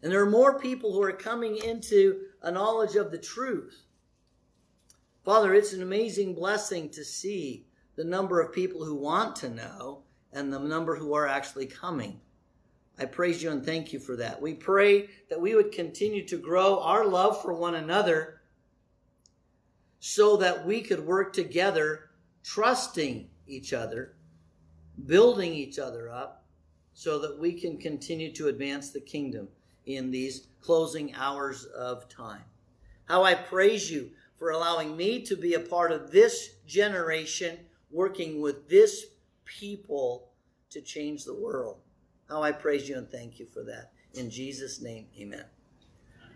And 0.03 0.11
there 0.11 0.21
are 0.21 0.30
more 0.30 0.59
people 0.59 0.93
who 0.93 1.01
are 1.01 1.11
coming 1.11 1.57
into 1.57 2.25
a 2.43 2.51
knowledge 2.51 2.95
of 2.95 3.09
the 3.09 3.17
truth. 3.17 3.86
Father, 5.28 5.53
it's 5.53 5.73
an 5.73 5.82
amazing 5.82 6.34
blessing 6.34 6.88
to 6.91 7.03
see 7.03 7.65
the 7.97 8.03
number 8.05 8.39
of 8.39 8.53
people 8.53 8.86
who 8.86 8.95
want 8.95 9.36
to 9.36 9.49
know 9.49 10.03
and 10.32 10.53
the 10.53 10.57
number 10.57 10.95
who 10.95 11.13
are 11.13 11.28
actually 11.28 11.65
coming. 11.65 12.21
I 12.97 13.03
praise 13.03 13.43
you 13.43 13.51
and 13.51 13.61
thank 13.61 13.91
you 13.91 13.99
for 13.99 14.15
that. 14.15 14.41
We 14.41 14.53
pray 14.53 15.09
that 15.30 15.41
we 15.41 15.53
would 15.53 15.73
continue 15.73 16.25
to 16.28 16.38
grow 16.38 16.80
our 16.80 17.05
love 17.05 17.41
for 17.41 17.53
one 17.53 17.75
another 17.75 18.39
so 19.99 20.38
that 20.38 20.65
we 20.65 20.80
could 20.80 21.05
work 21.05 21.34
together, 21.34 22.09
trusting 22.45 23.28
each 23.47 23.73
other, 23.73 24.13
building 25.07 25.53
each 25.53 25.78
other 25.78 26.09
up, 26.09 26.45
so 26.93 27.19
that 27.19 27.38
we 27.38 27.51
can 27.51 27.78
continue 27.78 28.32
to 28.32 28.47
advance 28.47 28.91
the 28.91 29.01
kingdom 29.01 29.49
in 29.86 30.09
these 30.09 30.47
closing 30.61 31.13
hours 31.15 31.65
of 31.65 32.07
time. 32.07 32.43
How 33.09 33.23
I 33.23 33.36
praise 33.36 33.91
you 33.91 34.11
for 34.38 34.51
allowing 34.51 34.95
me 34.95 35.21
to 35.23 35.35
be 35.35 35.55
a 35.55 35.59
part 35.59 35.91
of 35.91 36.11
this 36.11 36.55
generation, 36.65 37.57
working 37.91 38.41
with 38.41 38.69
this 38.69 39.05
people 39.45 40.29
to 40.69 40.81
change 40.81 41.23
the 41.25 41.33
world. 41.33 41.77
How 42.29 42.43
I 42.43 42.51
praise 42.51 42.88
you 42.88 42.97
and 42.97 43.09
thank 43.09 43.39
you 43.39 43.45
for 43.45 43.63
that. 43.63 43.91
In 44.13 44.29
Jesus' 44.29 44.81
name, 44.81 45.07
amen. 45.19 45.45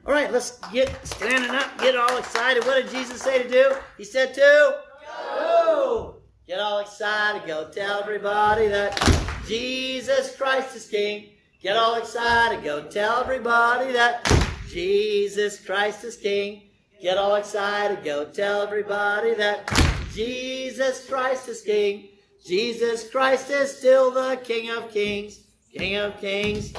All 0.06 0.14
right, 0.14 0.32
let's 0.32 0.58
get 0.72 1.06
standing 1.06 1.52
up, 1.52 1.78
get 1.80 1.96
all 1.96 2.18
excited. 2.18 2.66
What 2.66 2.82
did 2.82 2.92
Jesus 2.92 3.22
say 3.22 3.44
to 3.44 3.50
do? 3.50 3.76
He 3.98 4.04
said 4.04 4.34
to 4.34 4.40
go. 4.40 6.16
Get 6.48 6.60
all 6.60 6.80
excited, 6.80 7.48
go 7.48 7.70
tell 7.70 8.02
everybody 8.02 8.68
that 8.68 9.00
Jesus 9.48 10.36
Christ 10.36 10.76
is 10.76 10.88
King. 10.88 11.30
Get 11.62 11.78
all 11.78 11.96
excited, 11.96 12.64
go 12.64 12.84
tell 12.88 13.22
everybody 13.22 13.92
that 13.94 14.28
Jesus 14.68 15.64
Christ 15.64 16.04
is 16.04 16.18
King. 16.18 16.64
Get 17.02 17.18
all 17.18 17.36
excited, 17.36 18.04
go 18.04 18.26
tell 18.26 18.62
everybody 18.62 19.34
that 19.34 19.66
Jesus 20.14 21.10
Christ 21.10 21.50
is 21.50 21.62
King. 21.62 22.10
Jesus 22.46 23.10
Christ 23.10 23.50
is 23.50 23.76
still 23.76 24.12
the 24.12 24.40
King 24.44 24.70
of 24.70 24.92
Kings. 24.92 25.40
King 25.76 25.96
of 25.96 26.22
Kings. 26.22 26.72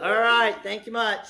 All 0.00 0.12
right, 0.12 0.54
thank 0.62 0.86
you 0.86 0.92
much. 0.92 1.26